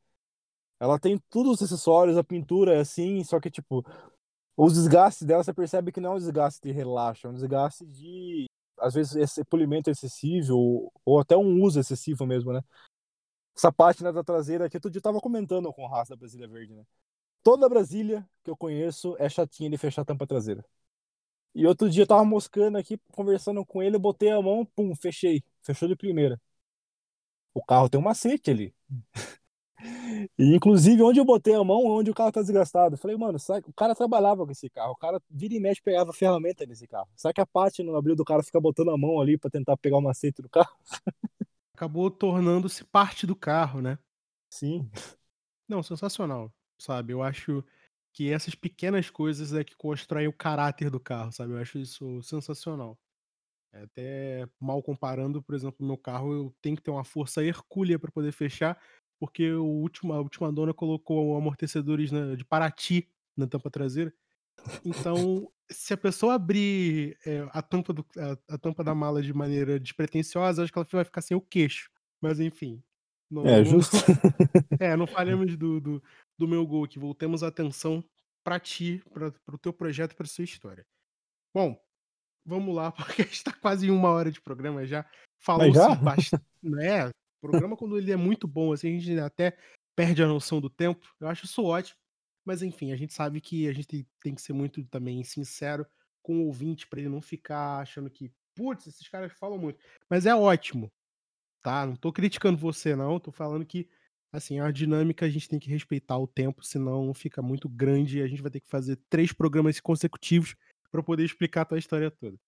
[0.81, 3.85] Ela tem todos os acessórios, a pintura é assim, só que tipo,
[4.57, 7.87] os desgastes dela você percebe que não é um desgaste de relaxo, é um desgaste
[7.87, 8.47] de
[8.78, 12.62] às vezes esse polimento excessivo ou, ou até um uso excessivo mesmo, né?
[13.57, 16.49] Essa pátina da traseira que outro dia eu tava comentando com o Raça da Brasília
[16.49, 16.85] Verde, né?
[17.43, 20.64] Toda Brasília que eu conheço é chatinha de fechar a tampa traseira.
[21.55, 24.95] E outro dia eu tava moscando aqui, conversando com ele, eu botei a mão, pum,
[24.95, 25.43] fechei.
[25.62, 26.41] Fechou de primeira.
[27.55, 28.74] O carro tem um macete ali.
[30.39, 32.97] E inclusive onde eu botei a mão, onde o carro tá desgastado.
[32.97, 34.93] Falei, mano, sabe, o cara trabalhava com esse carro.
[34.93, 37.09] O cara vira e mexe pegava ferramenta nesse carro.
[37.16, 39.76] Será que a parte no abril do cara fica botando a mão ali para tentar
[39.76, 40.74] pegar o macete do carro?
[41.74, 43.99] Acabou tornando-se parte do carro, né?
[44.53, 44.91] Sim.
[45.68, 47.12] Não, sensacional, sabe?
[47.12, 47.64] Eu acho
[48.12, 51.53] que essas pequenas coisas é que constroem o caráter do carro, sabe?
[51.53, 52.99] Eu acho isso sensacional.
[53.72, 57.99] É até mal comparando, por exemplo, meu carro, eu tenho que ter uma força hercúlea
[57.99, 58.76] para poder fechar,
[59.21, 63.07] porque o último, a última dona colocou amortecedores na, de Paraty
[63.37, 64.12] na tampa traseira.
[64.85, 69.33] Então, se a pessoa abrir é, a, tampa do, a, a, tampa da mala de
[69.33, 71.91] maneira despretensiosa, acho que ela vai ficar sem o queixo.
[72.21, 72.83] Mas enfim.
[73.31, 73.97] Não, é, não, justo.
[73.97, 76.03] Não, é, não falemos do, do,
[76.39, 76.99] do meu gol aqui.
[76.99, 78.03] Voltemos a atenção
[78.43, 80.87] para ti, para o pro teu projeto, para sua história.
[81.55, 81.79] Bom,
[82.45, 85.05] vamos lá, porque está quase uma hora de programa já.
[85.39, 86.45] Falou-se bastante.
[86.62, 87.11] Né?
[87.41, 89.57] Programa, quando ele é muito bom, assim, a gente até
[89.97, 91.14] perde a noção do tempo.
[91.20, 91.99] Eu acho isso ótimo.
[92.45, 95.86] Mas enfim, a gente sabe que a gente tem que ser muito também sincero
[96.22, 99.78] com o ouvinte para ele não ficar achando que, putz, esses caras falam muito.
[100.09, 100.91] Mas é ótimo,
[101.62, 101.86] tá?
[101.86, 103.20] Não tô criticando você, não.
[103.20, 103.88] Tô falando que,
[104.32, 108.22] assim, a dinâmica a gente tem que respeitar o tempo, senão fica muito grande e
[108.22, 110.57] a gente vai ter que fazer três programas consecutivos
[110.91, 112.38] para poder explicar a tua história toda.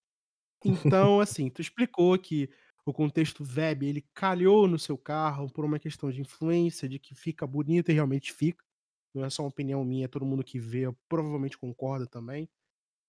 [0.65, 2.49] Então, assim, tu explicou que
[2.85, 7.15] o contexto web ele calhou no seu carro por uma questão de influência, de que
[7.15, 8.63] fica bonito e realmente fica.
[9.13, 12.49] Não é só uma opinião minha, todo mundo que vê provavelmente concorda também.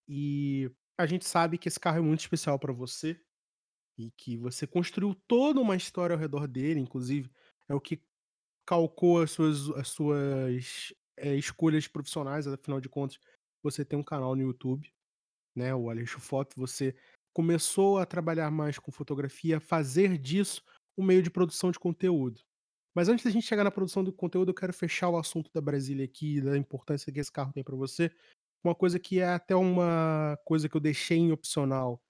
[0.08, 3.20] E a gente sabe que esse carro é muito especial para você
[3.98, 7.30] e que você construiu toda uma história ao redor dele, inclusive
[7.68, 8.02] é o que
[8.66, 13.18] calcou as suas as suas, eh, escolhas profissionais, afinal de contas,
[13.62, 14.92] você tem um canal no YouTube,
[15.56, 16.94] né, o Aleixo Foto, você
[17.34, 20.62] começou a trabalhar mais com fotografia, fazer disso
[20.96, 22.40] um meio de produção de conteúdo.
[22.94, 25.60] Mas antes da gente chegar na produção do conteúdo, eu quero fechar o assunto da
[25.60, 28.10] Brasília aqui, da importância que esse carro tem para você,
[28.64, 32.00] uma coisa que é até uma coisa que eu deixei em opcional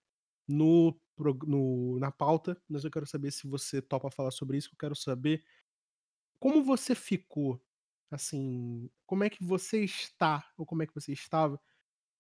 [0.48, 0.98] no
[1.46, 4.96] no na pauta, mas eu quero saber se você topa falar sobre isso, eu quero
[4.96, 5.44] saber
[6.40, 7.60] como você ficou,
[8.10, 11.60] assim, como é que você está, ou como é que você estava,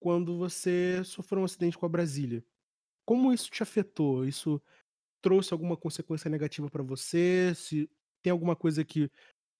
[0.00, 2.44] quando você sofreu um acidente com a Brasília?
[3.04, 4.24] Como isso te afetou?
[4.24, 4.60] Isso
[5.22, 7.52] trouxe alguma consequência negativa pra você?
[7.54, 7.88] Se
[8.22, 9.10] tem alguma coisa que,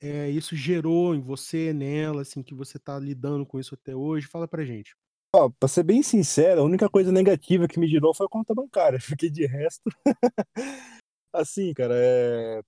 [0.01, 4.27] eh, isso gerou em você, nela, assim, que você tá lidando com isso até hoje?
[4.27, 4.95] Fala pra gente.
[5.35, 8.55] Ó, pra ser bem sincero, a única coisa negativa que me gerou foi a conta
[8.55, 9.91] bancária, porque de resto
[11.33, 12.63] assim, cara, eh,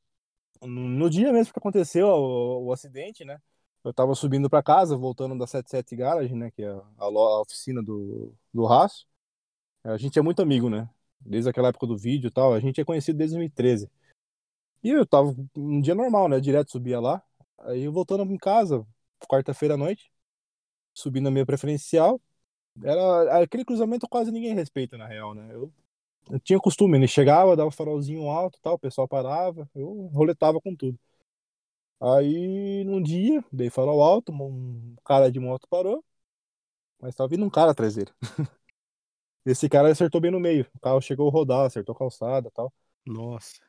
[0.62, 3.38] no dia mesmo que aconteceu o o acidente, né,
[3.84, 7.82] eu estava subindo pra casa, voltando da 77 Garage, né, que é a a oficina
[7.82, 9.06] do do Raço.
[9.86, 10.88] A gente é muito amigo, né,
[11.20, 13.90] desde aquela época do vídeo e tal, a gente é conhecido desde 2013.
[14.82, 17.22] E eu estava um dia normal, né, direto subia lá,
[17.60, 18.86] aí voltando em casa,
[19.28, 20.10] quarta-feira à noite,
[20.94, 22.20] subindo na minha preferencial,
[22.82, 25.72] era aquele cruzamento quase ninguém respeita na real, né, eu
[26.30, 30.74] eu tinha costume, né, chegava, dava farolzinho alto, tal, o pessoal parava, eu roletava com
[30.74, 30.98] tudo.
[32.00, 36.04] Aí num dia, dei farol alto, um cara de moto parou,
[37.00, 38.10] mas estava vindo um cara atrás dele.
[39.46, 42.72] Esse cara acertou bem no meio, o carro chegou a rodar, acertou a calçada, tal.
[43.06, 43.60] Nossa.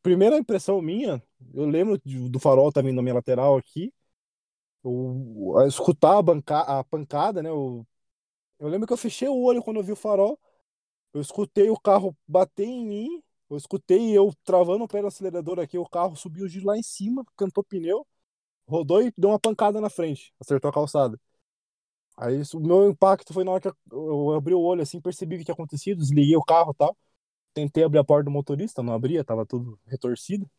[0.00, 1.20] Primeira impressão minha,
[1.52, 3.92] eu lembro do farol tá vindo na minha lateral aqui,
[5.60, 7.84] a escutar a banca a pancada, né, o
[8.60, 10.38] eu lembro que eu fechei o olho quando eu vi o farol,
[11.14, 15.60] eu escutei o carro bater em mim, eu escutei eu travando o pé no acelerador
[15.60, 18.06] aqui, o carro subiu de lá em cima, cantou pneu,
[18.68, 21.20] rodou e deu uma pancada na frente, acertou a calçada.
[22.20, 25.36] Aí o meu impacto foi na hora que eu eu abri o olho, assim, percebi
[25.36, 26.96] o que tinha acontecido, desliguei o carro, tal.
[27.54, 30.50] Tentei abrir a porta do motorista, não abria, estava tudo retorcido.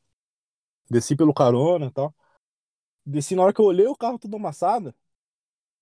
[0.89, 2.15] Desci pelo carona, tal.
[3.05, 4.93] Desci, na hora que eu olhei o carro todo amassado,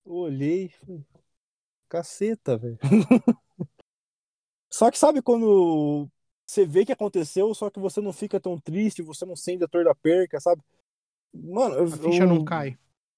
[0.05, 1.05] eu olhei, falei:
[1.89, 2.80] "Caceta, velho".
[4.69, 6.09] Só que sabe quando
[6.45, 9.67] você vê que aconteceu, só que você não fica tão triste, você não sente a
[9.67, 10.61] dor da perca, sabe.
[11.34, 12.78] Mano, eu A ficha não cai.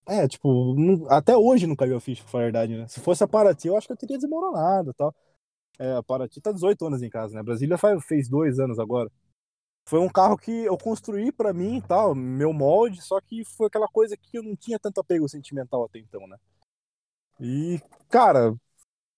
[0.10, 2.88] É, tipo, não até hoje não caiu a ficha, pra falar a verdade, né.
[2.88, 5.14] Se fosse a Paraty, eu acho que eu teria desmoronado, tal.
[5.80, 8.80] É, a Paraty tá 18 anos em casa, né, a Brasília faz fez 2 anos
[8.80, 9.12] agora.
[9.88, 13.68] Foi um carro que eu construí pra mim e tal, meu molde, só que foi
[13.68, 16.38] aquela coisa que eu não tinha tanto apego sentimental até então, né.
[17.39, 17.80] E,
[18.10, 18.55] cara,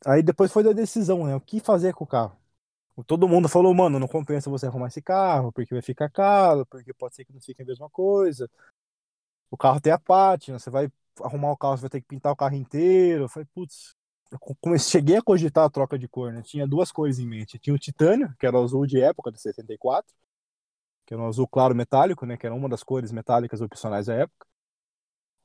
[0.05, 2.37] aí depois foi da decisão, né, o que fazer com o carro.
[3.07, 6.93] Todo mundo falou: "Mano, não compensa você arrumar esse carro, porque vai ficar caro, porque
[6.93, 8.49] pode ser que não fique a mesma coisa.
[9.51, 10.89] O carro tem a pátina, você vai
[11.21, 13.25] arrumar o carro, você vai ter que pintar o carro inteiro".
[13.25, 13.95] Eu falei: "Putz",
[14.31, 17.59] eu come cheguei a cogitar a troca de cor, né, tinha 2 cores em mente,
[17.59, 20.13] tinha o titânio, que era o azul de época do 74,
[21.07, 24.15] que era um azul claro metálico, né, que era uma das cores metálicas opcionais da
[24.15, 24.47] época.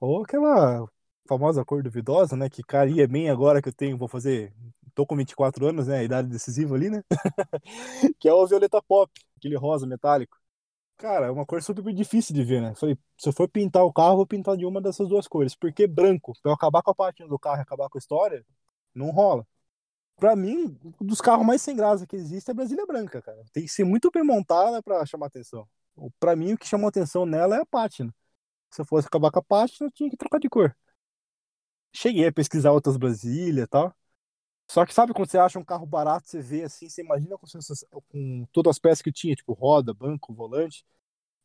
[0.01, 0.87] Ou aquela
[1.29, 4.53] famosa cor duvidosa, né, que caía bem agora que eu tenho vou fazer
[4.95, 7.03] tô com 24 anos, né, a idade decisiva ali, né,
[8.19, 10.39] que é o violeta pop, aquele rosa metálico.
[10.99, 12.75] Cara, é uma cor super difícil de ver, né.
[12.75, 15.55] Falei: "Se eu for pintar o carro, eu vou pintar de uma dessas 2 cores",
[15.55, 18.45] porque branco, pra eu acabar com a pátina do carro e acabar com a história,
[18.95, 19.47] não rola.
[20.17, 23.45] Pra mim, um dos carros mais sem graça que existe é a Brasília branca, cara.
[23.53, 25.69] Tem que ser muito bem montada pra chamar atenção.
[26.21, 28.15] Pra mim, o que chamou atenção nela é a pátina.
[28.71, 30.77] Se eu fosse acabar com a pátina, eu tinha que trocar de cor.
[31.93, 33.93] Cheguei a pesquisar outras Brasília, tal.
[34.69, 37.47] Só que sabe quando você acha um carro barato, você vê assim, você imagina com
[38.11, 40.85] com todas as peças que tinha, tipo roda, banco, volante,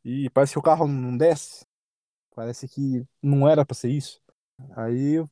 [0.05, 1.65] e parece que o carro não desce.
[2.35, 4.21] Parece que não era pra ser isso.
[4.75, 5.29] Aí eu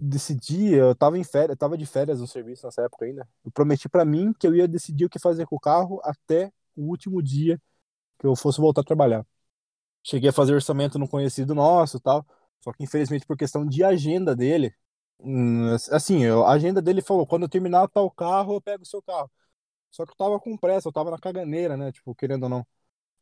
[0.00, 3.88] decidi, eu estava em férias, estava de férias no serviço nessa época ainda, eu prometi
[3.88, 7.22] pra mim que eu ia decidir o que fazer com o carro até o último
[7.22, 7.60] dia
[8.18, 9.26] que eu fosse voltar a trabalhar.
[10.02, 12.26] Cheguei a fazer orçamento num conhecido nosso, tal,
[12.60, 14.74] só que infelizmente por questão de agenda dele,
[15.22, 19.02] hum, assim, a agenda dele falou: "Quando eu terminar tal carro, eu pego o seu
[19.02, 19.30] carro".
[19.90, 22.66] Só que eu estava com pressa, eu estava na caganeira, né, tipo, querendo ou não.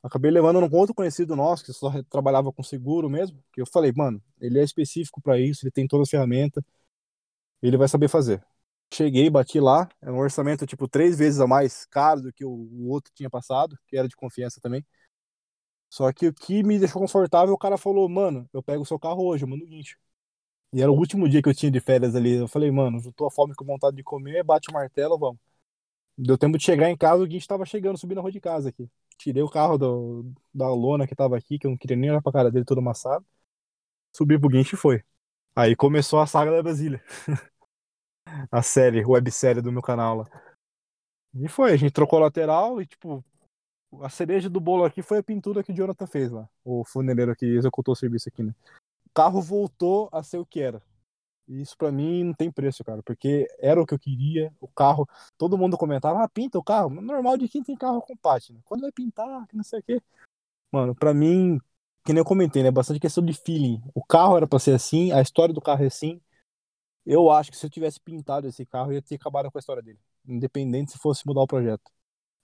[0.03, 3.93] Acabei levando num outro conhecido nosso, que só trabalhava com seguro mesmo, que eu falei:
[3.97, 6.65] "Mano, ele é específico pra isso, ele tem todas as ferramenta,
[7.63, 8.45] ele vai saber fazer".
[8.93, 12.51] Cheguei, bati lá, era um orçamento, tipo, 3 vezes a mais caro do que o
[12.51, 14.85] o outro tinha passado, que era de confiança também.
[15.91, 18.99] Só que o que me deixou confortável, o cara falou: "Mano, eu pego o seu
[18.99, 19.99] carro hoje, eu mando o guincho".
[20.73, 23.27] E era o último dia que eu tinha de férias ali, eu falei: "Mano, juntou
[23.27, 25.39] a fome com vontade de comer, bate o martelo, vamos".
[26.17, 28.71] Deu tempo de chegar em casa, o guincho estava chegando, subindo a rua de casa
[28.71, 28.91] aqui.
[29.17, 32.23] tirei o carro do, da lona que tava aqui, que eu não queria nem olhar
[32.23, 33.25] pra cara dele todo amassado.
[34.13, 35.05] Subi pro guincho e foi.
[35.55, 37.03] Aí começou a saga da Brasília.
[38.51, 40.27] a série, websérie do meu canal lá.
[41.35, 43.25] E foi, a gente trocou lateral e, tipo,
[44.01, 46.49] a cereja do bolo aqui foi a pintura que o Jonathan fez lá.
[46.65, 48.55] O funeleiro que executou o serviço aqui, né?
[49.09, 50.83] Carro voltou a ser o que era.
[51.49, 54.53] E isso para mim não tem preço, cara, porque era o que eu queria.
[54.61, 56.91] O carro, todo mundo comentava, ah, pinta o carro.
[56.91, 58.15] Normal de quem tem carro com
[58.53, 58.61] né?
[58.65, 60.03] Quando vai pintar, que não sei o quê.
[60.71, 61.59] Mano, para mim,
[62.05, 62.71] que nem eu comentei, né?
[62.71, 63.83] Bastante questão de feeling.
[63.95, 66.21] O carro era pra ser assim, a história do carro é assim.
[67.07, 69.83] Eu acho que se eu tivesse pintado esse carro, ia ter acabado com a história
[69.83, 69.99] dele.
[70.27, 71.91] Independente se fosse mudar o projeto.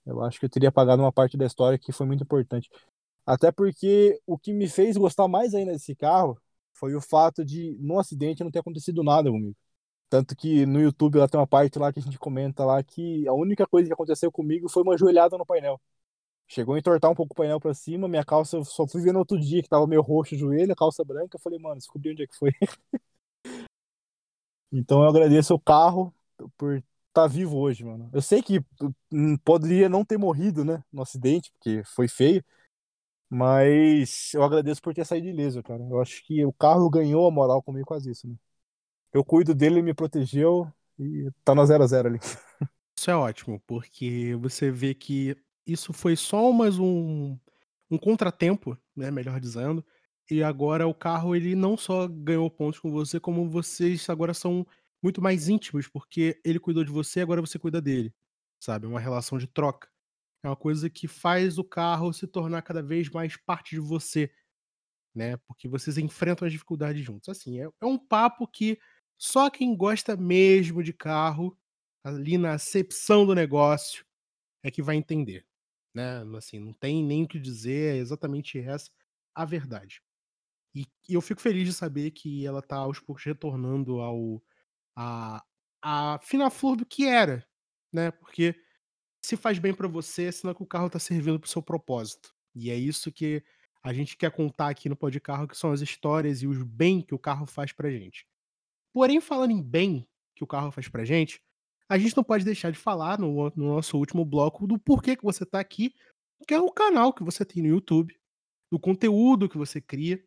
[0.03, 2.69] Eu acho que eu teria apagado uma parte da história que foi muito importante.
[3.23, 6.39] Até porque o que me fez gostar mais ainda desse carro
[6.75, 9.55] foi o fato de, no acidente, não ter acontecido nada comigo.
[10.09, 13.27] Tanto que no YouTube lá tem uma parte lá que a gente comenta lá que
[13.27, 15.81] a única coisa que aconteceu comigo foi uma joelhada no painel.
[16.47, 19.11] Chegou a entortar um pouco o painel pra cima, minha calça, eu só fui ver
[19.11, 22.11] no outro dia que tava meio roxo o joelho, calça branca, eu falei, mano, descobri
[22.11, 22.51] onde é que foi.
[24.71, 26.13] então eu agradeço o carro
[26.57, 28.09] por estar tá vivo hoje, mano.
[28.13, 28.63] Eu sei que
[29.11, 32.43] hum, poderia não ter morrido, né, no acidente, porque foi feio,
[33.35, 35.83] mas eu agradeço por ter saído ileso, cara.
[35.83, 38.35] Eu acho que o carro ganhou a moral comigo quase isso, né?
[39.13, 42.19] Eu cuido dele, ele me protegeu e tá no 0 a 0 ali.
[42.97, 45.35] Isso é ótimo, porque você vê que
[45.67, 47.37] isso foi só mais um,
[47.91, 49.85] um contratempo, né, melhor dizendo.
[50.31, 54.65] E agora o carro ele não só ganhou pontos com você, como vocês agora são
[55.03, 58.13] muito mais íntimos, porque ele cuidou de você, agora você cuida dele.
[58.61, 58.85] Sabe?
[58.85, 59.89] É uma relação de troca.
[60.45, 64.31] É uma coisa que faz o carro se tornar cada vez mais parte de você,
[65.13, 65.37] né?
[65.37, 67.29] Porque vocês enfrentam as dificuldades juntos.
[67.29, 68.79] Assim, é, é um papo que
[69.17, 71.57] só quem gosta mesmo de carro,
[72.03, 74.05] ali na acepção do negócio,
[74.61, 75.47] é que vai entender,
[75.95, 76.23] né?
[76.37, 78.91] Assim, não tem nem o que dizer, é exatamente essa
[79.33, 79.99] a verdade.
[80.75, 84.43] E, eu fico feliz de saber que ela tá aos poucos retornando ao
[84.95, 85.43] a,
[85.81, 87.43] a fina flor do que era,
[87.91, 88.11] né?
[88.11, 88.55] Porque
[89.25, 92.33] se faz bem para você, senão que o carro tá servindo pro seu propósito.
[92.53, 93.43] E é isso que
[93.83, 97.01] a gente quer contar aqui no Pode Carro, que são as histórias e os bem
[97.01, 98.25] que o carro faz pra gente.
[98.93, 101.41] Porém, falando em bem que o carro faz pra gente,
[101.87, 105.23] a gente não pode deixar de falar no, no nosso último bloco do porquê que
[105.23, 105.93] você tá aqui,
[106.47, 108.17] que é o canal que você tem no YouTube,
[108.71, 110.23] do conteúdo que você cria.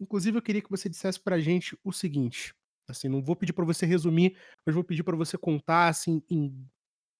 [0.00, 2.54] Inclusive, eu queria que você dissesse pra gente o seguinte,
[2.86, 6.68] assim, não vou pedir para você resumir, mas vou pedir para você contar, assim, em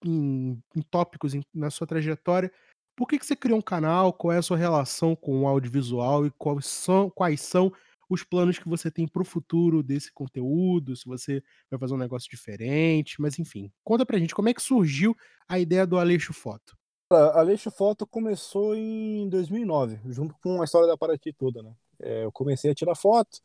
[0.04, 2.52] em, em tópicos em, na sua trajetória.
[2.96, 4.12] Por que, que você criou um canal?
[4.12, 7.72] Qual é a sua relação com o audiovisual e quais são, quais são
[8.10, 10.96] os planos que você tem para o futuro desse conteúdo?
[10.96, 14.62] Se você vai fazer um negócio diferente, mas enfim, conta pra gente como é que
[14.62, 15.16] surgiu
[15.48, 16.76] a ideia do Aleixo Foto.
[17.10, 21.72] A Aleixo Foto começou em 2009, junto com a história da Paraty toda, né?
[22.00, 23.40] É, eu comecei a tirar foto,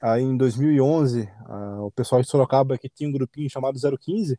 [0.00, 4.38] aí em 2011 a, o pessoal de Sorocaba que tinha um grupinho chamado 015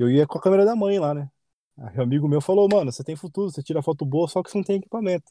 [0.00, 1.30] eu ia com a câmera da mãe lá, né?
[1.76, 4.50] Aí um amigo meu falou, mano, você tem futuro, você tira foto boa, só que
[4.50, 5.30] você não tem equipamento.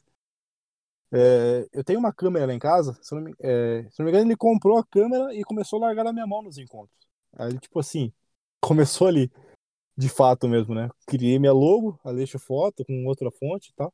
[1.12, 4.12] É, eu tenho uma câmera lá em casa, se não, me, é, se não me
[4.12, 6.96] engano, ele comprou a câmera e começou a largar na minha mão nos encontros.
[7.36, 8.12] Aí, tipo assim,
[8.62, 9.30] começou ali,
[9.96, 10.88] de fato mesmo, né?
[11.06, 13.92] Criei minha logo, Aleixo Foto, com outra fonte e tal.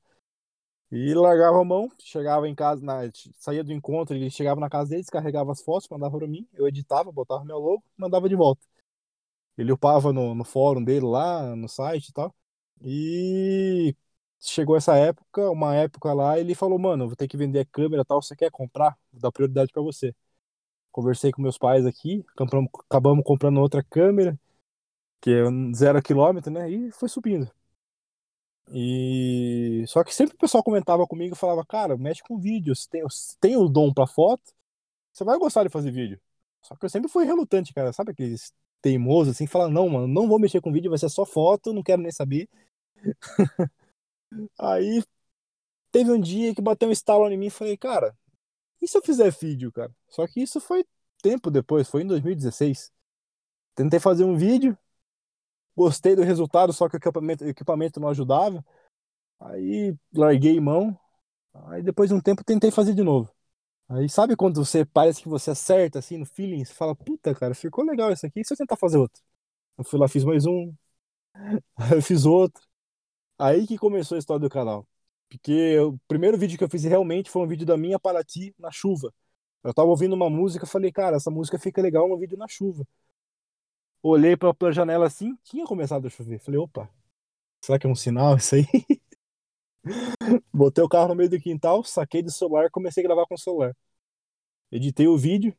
[0.93, 4.91] E largava a mão, chegava em casa, na, saía do encontro, ele chegava na casa
[4.91, 8.63] dele, descarregava as fotos, mandava pra mim, eu editava, botava meu logo, mandava de volta.
[9.57, 12.35] Ele upava no, no fórum dele lá, no site e tal.
[12.83, 13.97] E
[14.41, 18.05] chegou essa época, uma época lá, ele falou, mano, vou ter que vender a câmera
[18.05, 18.97] tal, você quer comprar?
[19.13, 20.15] Vou dar prioridade para você.
[20.93, 24.39] Conversei com meus pais aqui, compramos, acabamos comprando outra câmera,
[25.21, 25.45] que é
[25.75, 26.71] zero quilômetro, né?
[26.71, 27.51] E foi subindo.
[28.73, 32.89] E só que sempre o pessoal comentava comigo e falava, cara, mexe com vídeo, você
[32.91, 33.03] tem,
[33.41, 34.43] tem o dom para foto,
[35.13, 36.21] você vai gostar de fazer vídeo.
[36.63, 37.93] Só que eu sempre fui relutante, cara.
[37.93, 38.53] Sabe aqueles
[38.87, 41.83] teimoso, assim, fala, não, mano, não vou mexer com vídeo, vai ser só foto, não
[41.83, 42.49] quero nem saber.
[44.57, 45.03] Aí
[45.91, 48.17] teve um dia que bateu um estalo em mim e falei, cara,
[48.81, 49.93] e se eu fizer vídeo, cara?
[50.09, 50.85] Só que isso foi
[51.21, 52.93] tempo depois, foi em 2016.
[53.75, 54.79] Tentei fazer um vídeo,
[55.77, 58.65] gostei do resultado, só que o equipamento, o equipamento não ajudava.
[59.41, 60.97] Aí larguei mão.
[61.67, 63.36] Aí depois de um tempo tentei fazer de novo.
[63.89, 67.55] Aí sabe quando você parece que você acerta assim no feeling, você fala, puta, cara,
[67.55, 69.23] ficou legal isso aqui, e se eu tentar fazer outro?
[69.79, 70.75] Eu fui lá, fiz mais um,
[71.77, 72.63] aí eu fiz outro.
[73.39, 74.87] Aí que começou a história do canal.
[75.31, 78.71] Porque o primeiro vídeo que eu fiz realmente foi um vídeo da minha Paraty na
[78.73, 79.13] chuva.
[79.65, 82.87] Eu tava ouvindo uma música, falei, cara, essa música fica legal no vídeo na chuva.
[84.03, 86.39] Olhei pra, pra janela assim, tinha começado a chover.
[86.39, 86.89] Falei, opa,
[87.63, 88.67] será que é um sinal isso aí?
[90.53, 93.39] Botei o carro no meio do quintal, saquei do celular, comecei a gravar com o
[93.39, 93.75] celular.
[94.71, 95.57] Editei o vídeo,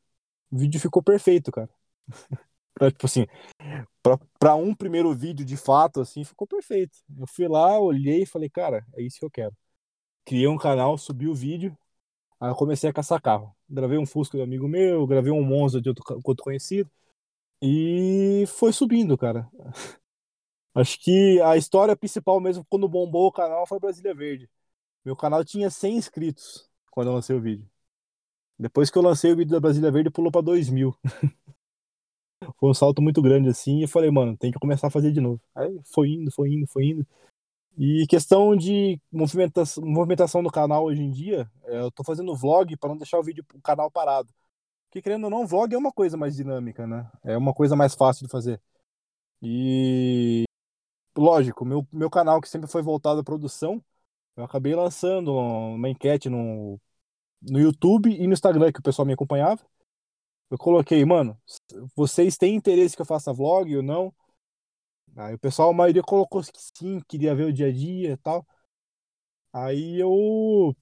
[0.52, 1.70] o vídeo ficou perfeito, cara.
[2.74, 3.26] pra, tipo assim,
[4.04, 6.98] pra, pra um primeiro vídeo de fato, assim, ficou perfeito.
[7.20, 9.56] Eu fui lá, olhei e falei, cara, é isso que eu quero.
[10.26, 11.78] Criei um canal, subi o vídeo,
[12.40, 13.56] aí eu comecei a caçar carro.
[13.70, 16.90] Gravei um Fusca do amigo meu, gravei um Monza de outro, outro conhecido.
[17.62, 19.50] E foi subindo, cara.
[20.78, 24.48] Acho que a história principal mesmo, quando bombou o canal, foi Brasília Verde.
[25.04, 27.68] Meu canal tinha 100 inscritos quando eu lancei o vídeo.
[28.60, 30.96] Depois que eu lancei o vídeo da Brasília Verde, pulou pra 2 mil.
[32.60, 33.80] foi um salto muito grande assim.
[33.80, 35.42] E eu falei, mano, tem que começar a fazer de novo.
[35.56, 37.08] Aí foi indo, foi indo, foi indo.
[37.76, 42.78] E questão de movimentação, movimentação do canal hoje em dia, é, eu tô fazendo vlog
[42.78, 44.30] para não deixar o vídeo, o canal parado.
[44.88, 47.10] Porque querendo ou não, vlog é uma coisa mais dinâmica, né?
[47.24, 48.62] É uma coisa mais fácil de fazer.
[49.42, 50.47] E
[51.22, 53.84] lógico, meu, meu canal que sempre foi voltado à produção,
[54.36, 56.80] eu acabei lançando uma enquete no,
[57.42, 59.62] no YouTube e no Instagram que o pessoal me acompanhava.
[60.50, 61.40] Eu coloquei, mano,
[61.96, 64.14] vocês têm interesse que eu faça vlog ou não?
[65.16, 68.18] Aí o pessoal, a maioria colocou que sim, queria ver o dia a dia e
[68.18, 68.46] tal.
[69.54, 70.76] Aí eu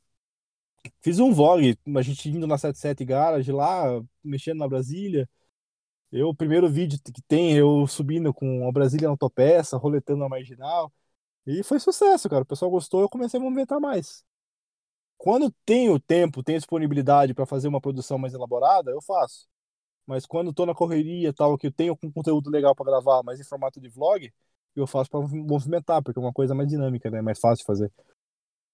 [1.01, 3.83] fiz um vlog, a gente indo na 77 Garage lá,
[4.23, 5.29] mexendo na Brasília.
[6.15, 10.29] Eu, o primeiro vídeo que tem, eu subindo com a Brasília na autopeça, roletando na
[10.29, 10.89] marginal.
[11.45, 12.43] E foi sucesso, cara.
[12.43, 14.23] O pessoal gostou, eu comecei a movimentar mais.
[15.17, 19.45] Quando tenho tempo, tenho disponibilidade para fazer uma produção mais elaborada, eu faço.
[20.07, 23.39] Mas quando tô na correria tal, que eu tenho um conteúdo legal para gravar, mas
[23.41, 24.33] em formato de vlog,
[24.75, 27.21] eu faço para movimentar, porque é uma coisa mais dinâmica, né?
[27.21, 27.91] Mais fácil de fazer.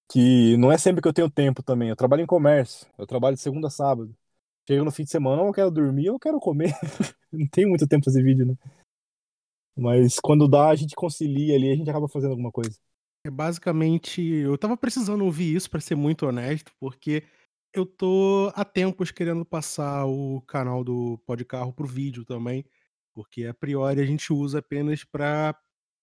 [0.10, 1.90] Que não é sempre que eu tenho tempo também.
[1.90, 4.16] Eu trabalho em comércio, eu trabalho de segunda a sábado.
[4.68, 6.74] Chega no fim de semana, eu quero dormir eu quero comer.
[7.32, 8.56] não tenho muito tempo fazer vídeo, né?
[9.78, 12.78] Mas quando dá, a gente concilia ali, a gente acaba fazendo alguma coisa.
[13.26, 17.24] É basicamente, eu tava precisando ouvir isso, para ser muito honesto, porque
[17.74, 22.66] eu tô há tempos querendo passar o canal do Podcarro pro vídeo também,
[23.14, 25.58] porque a priori a gente usa apenas para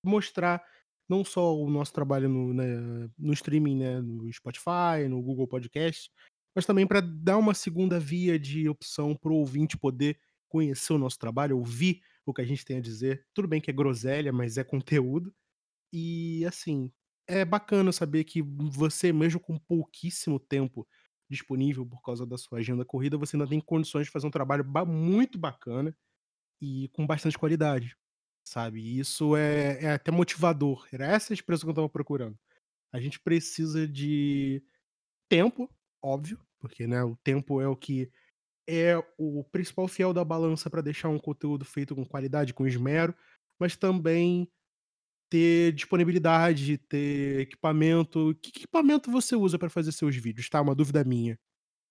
[0.04, 0.64] mostrar
[1.08, 6.10] não só o nosso trabalho no, né, no streaming, né, no Spotify, no Google Podcast,
[6.54, 10.18] mas também para dar uma segunda via de opção para o ouvinte poder
[10.48, 13.26] conhecer o nosso trabalho, ouvir o que a gente tem a dizer.
[13.34, 15.34] Tudo bem que é groselha, mas é conteúdo.
[15.92, 16.92] E assim,
[17.26, 20.86] é bacana saber que você, mesmo com pouquíssimo tempo
[21.30, 24.64] disponível por causa da sua agenda corrida, você ainda tem condições de fazer um trabalho
[24.64, 25.94] ba muito bacana
[26.60, 27.96] e com bastante qualidade,
[28.44, 28.98] sabe?
[28.98, 30.86] Isso é, é até motivador.
[30.92, 32.38] Era essa a expressão que eu estava procurando.
[32.92, 34.62] A gente precisa de
[35.28, 35.70] tempo,
[36.02, 38.10] óbvio, porque né, o tempo é o que
[38.68, 43.14] é o principal fiel da balança para deixar um conteúdo feito com qualidade, com esmero,
[43.58, 44.46] mas também
[45.30, 48.34] ter disponibilidade, ter equipamento.
[48.42, 50.60] Que equipamento você usa para fazer seus vídeos, tá?
[50.60, 51.38] Uma dúvida minha.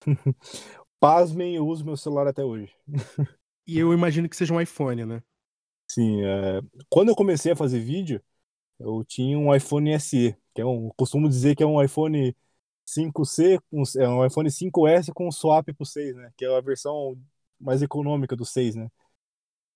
[1.00, 2.72] Pasmem, eu uso meu celular até hoje.
[3.70, 5.22] E eu imagino que seja um iPhone, né?
[5.92, 6.62] Sim, é...
[6.90, 8.24] quando eu comecei a fazer vídeo,
[8.80, 12.34] eu tinha um iPhone SE, que é um, costumo dizer que é um iPhone
[12.88, 16.32] 5C, um, é um iPhone 5S com swap pro 6, né?
[16.38, 17.20] Que é a versão
[17.60, 18.90] mais econômica do 6, né?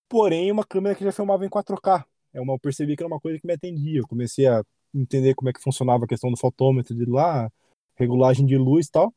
[0.10, 3.20] Porém, uma câmera que já filmava em 4K é uma, eu percebi que era uma
[3.20, 4.00] coisa que me atendia.
[4.00, 7.52] Eu comecei a entender como é que funcionava a questão do fotômetro de lá,
[7.96, 9.14] regulagem de luz e tal.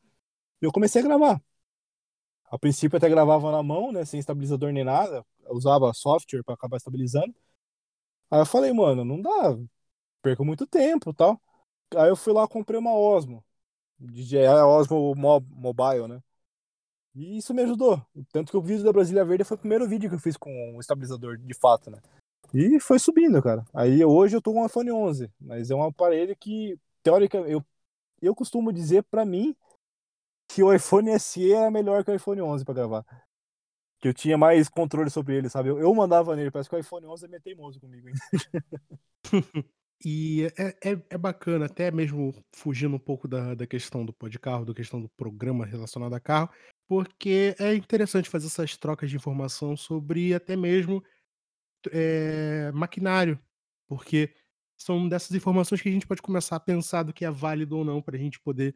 [0.61, 1.41] E eu comecei a gravar.
[2.49, 6.53] A princípio até gravava na mão, né, sem estabilizador nem nada, eu usava software para
[6.55, 7.33] acabar estabilizando.
[8.29, 9.57] Aí eu falei, mano, não dá,
[10.21, 11.39] perco muito tempo, tal.
[11.95, 13.43] Aí eu fui lá comprei uma Osmo,
[13.99, 16.21] DJI Osmo Mobile, né?
[17.15, 18.05] E isso me ajudou.
[18.31, 20.75] Tanto que o vídeo da Brasília Verde foi o primeiro vídeo que eu fiz com
[20.75, 21.99] o estabilizador, de fato, né?
[22.53, 23.65] E foi subindo, cara.
[23.73, 27.65] Aí hoje eu tô com um iPhone 11, mas é um aparelho que, teoricamente, eu,
[28.21, 29.55] eu costumo dizer para mim
[30.47, 33.05] que o iPhone SE é melhor que o iPhone 11 para gravar.
[33.99, 35.69] Que eu tinha mais controle sobre ele, sabe?
[35.69, 38.19] Eu, eu mandava nele, parece que o iPhone 11 é meio teimoso comigo ainda.
[40.03, 44.27] e é, é, é, bacana, até mesmo fugindo um pouco da, da questão do pó
[44.27, 46.49] de carro, da questão do programa relacionado a carro,
[46.87, 51.03] porque é interessante fazer essas trocas de informação sobre até mesmo
[51.91, 53.39] é, maquinário,
[53.87, 54.33] porque
[54.77, 57.85] são dessas informações que a gente pode começar a pensar do que é válido ou
[57.85, 58.75] não para a gente poder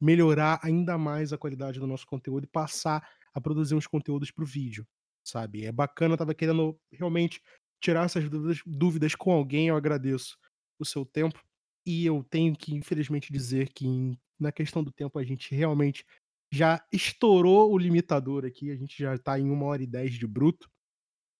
[0.00, 4.44] melhorar ainda mais a qualidade do nosso conteúdo e passar a produzir uns conteúdos para
[4.44, 4.86] o vídeo,
[5.24, 5.64] sabe?
[5.64, 7.42] É bacana, eu tava querendo realmente
[7.80, 10.36] tirar essas dúvidas, dúvidas com alguém, eu agradeço
[10.78, 11.42] o seu tempo
[11.86, 16.04] e eu tenho que infelizmente dizer que na questão do tempo a gente realmente
[16.52, 20.26] já estourou o limitador aqui, a gente já está em uma hora e dez de
[20.26, 20.70] bruto,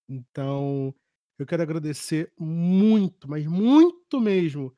[0.09, 0.95] então
[1.39, 4.75] eu quero agradecer muito, mas muito mesmo,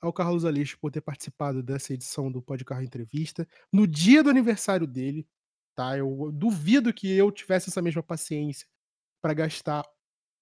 [0.00, 4.86] ao Carlos Aleixo por ter participado dessa edição do Carro Entrevista, no dia do aniversário
[4.86, 5.26] dele,
[5.74, 5.96] tá?
[5.98, 8.66] Eu duvido que eu tivesse essa mesma paciência
[9.22, 9.84] para gastar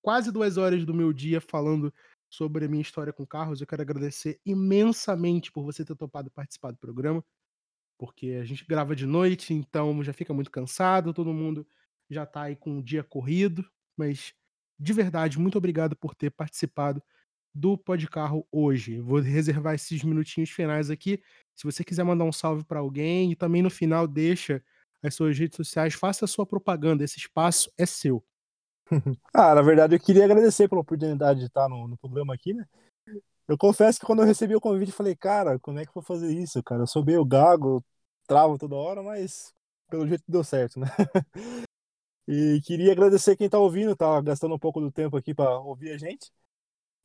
[0.03, 1.95] quase duas horas do meu dia falando
[2.33, 3.61] sobre a minha história com carros.
[3.61, 7.23] Eu quero agradecer imensamente por você ter topado participar do programa,
[7.99, 11.67] porque a gente grava de noite, então já fica muito cansado, todo mundo
[12.11, 14.35] já tá aí com o dia corrido, mas
[14.81, 17.03] de verdade, muito obrigado por ter participado
[17.55, 18.99] do Podcarro hoje.
[18.99, 21.23] Vou reservar esses minutinhos finais aqui.
[21.55, 24.65] Se você quiser mandar um salve para alguém e também no final deixa
[25.03, 28.25] as suas redes sociais, faça a sua propaganda, esse espaço é seu.
[29.33, 32.67] ah, na verdade eu queria agradecer pela oportunidade de estar no, no programa aqui, né?
[33.49, 36.03] Eu confesso que quando eu recebi o convite, falei, cara, como é que eu vou
[36.03, 36.83] fazer isso, cara?
[36.83, 37.85] Eu sou meio gago,
[38.27, 39.53] travo toda hora, mas
[39.91, 40.87] pelo jeito deu certo, né?
[42.27, 45.91] e queria agradecer quem tá ouvindo, tá gastando um pouco do tempo aqui para ouvir
[45.93, 46.33] a gente.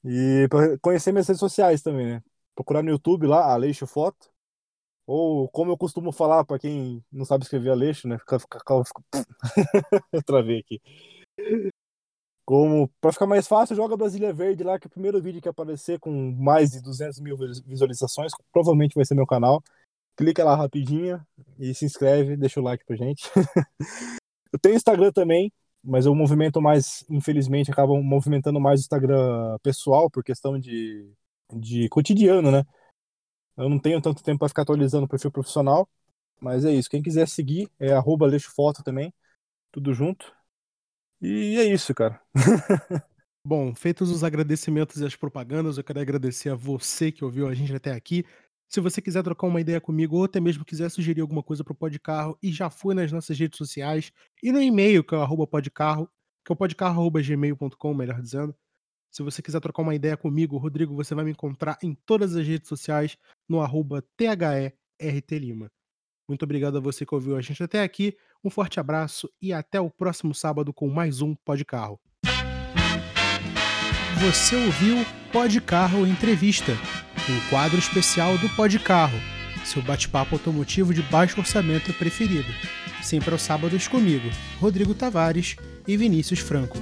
[0.05, 2.23] E para conhecer minhas redes sociais também, né?
[2.55, 4.29] Procurar no YouTube lá, Aleixo Foto.
[5.05, 8.17] Ou como eu costumo falar para quem não sabe escrever Aleixo, né?
[8.19, 9.03] Fica, fica, fica...
[10.11, 10.81] eu travei aqui.
[12.45, 15.99] Como, ficar mais fácil, joga Brasília Verde lá, que é o primeiro vídeo que aparecer
[15.99, 19.61] com mais de 200 mil visualizações, provavelmente vai ser meu canal.
[20.15, 21.21] Clica lá rapidinho
[21.59, 23.29] e se inscreve, deixa o like pra gente.
[24.53, 25.51] eu tenho Instagram também,
[25.83, 31.11] mas eu movimento mais, infelizmente, acabo movimentando mais o Instagram pessoal por questão de,
[31.53, 32.63] de cotidiano, né?
[33.57, 35.89] Eu não tenho tanto tempo para ficar atualizando o perfil profissional,
[36.39, 36.89] mas é isso.
[36.89, 39.13] Quem quiser seguir é arroba Foto também,
[39.69, 40.36] tudo junto.
[41.21, 42.21] E é isso, cara.
[43.43, 47.53] Bom, feitos os agradecimentos e as propagandas, eu quero agradecer a você que ouviu a
[47.53, 48.25] gente até aqui.
[48.67, 51.71] Se você quiser trocar uma ideia comigo ou até mesmo quiser sugerir alguma coisa para
[51.71, 54.11] o Podcarro e já foi nas nossas redes sociais
[54.43, 56.09] e no e-mail que é o podcarro,
[56.45, 58.53] que é o podcarro.gmail.com, melhor dizendo.
[59.09, 62.45] Se você quiser trocar uma ideia comigo, Rodrigo, você vai me encontrar em todas as
[62.45, 65.71] redes sociais no arroba THERTLima.
[66.27, 68.17] Muito obrigado a você que ouviu a gente até aqui.
[68.43, 71.99] Um forte abraço e até o próximo sábado com mais um Podcarro.
[74.19, 76.73] Você ouviu Podcarro Entrevista
[77.29, 79.19] um quadro especial do Pod Carro,
[79.65, 82.47] seu bate-papo automotivo de baixo orçamento preferido.
[83.03, 84.29] Sempre aos sábados comigo,
[84.59, 86.77] Rodrigo Tavares e Vinícius Franco.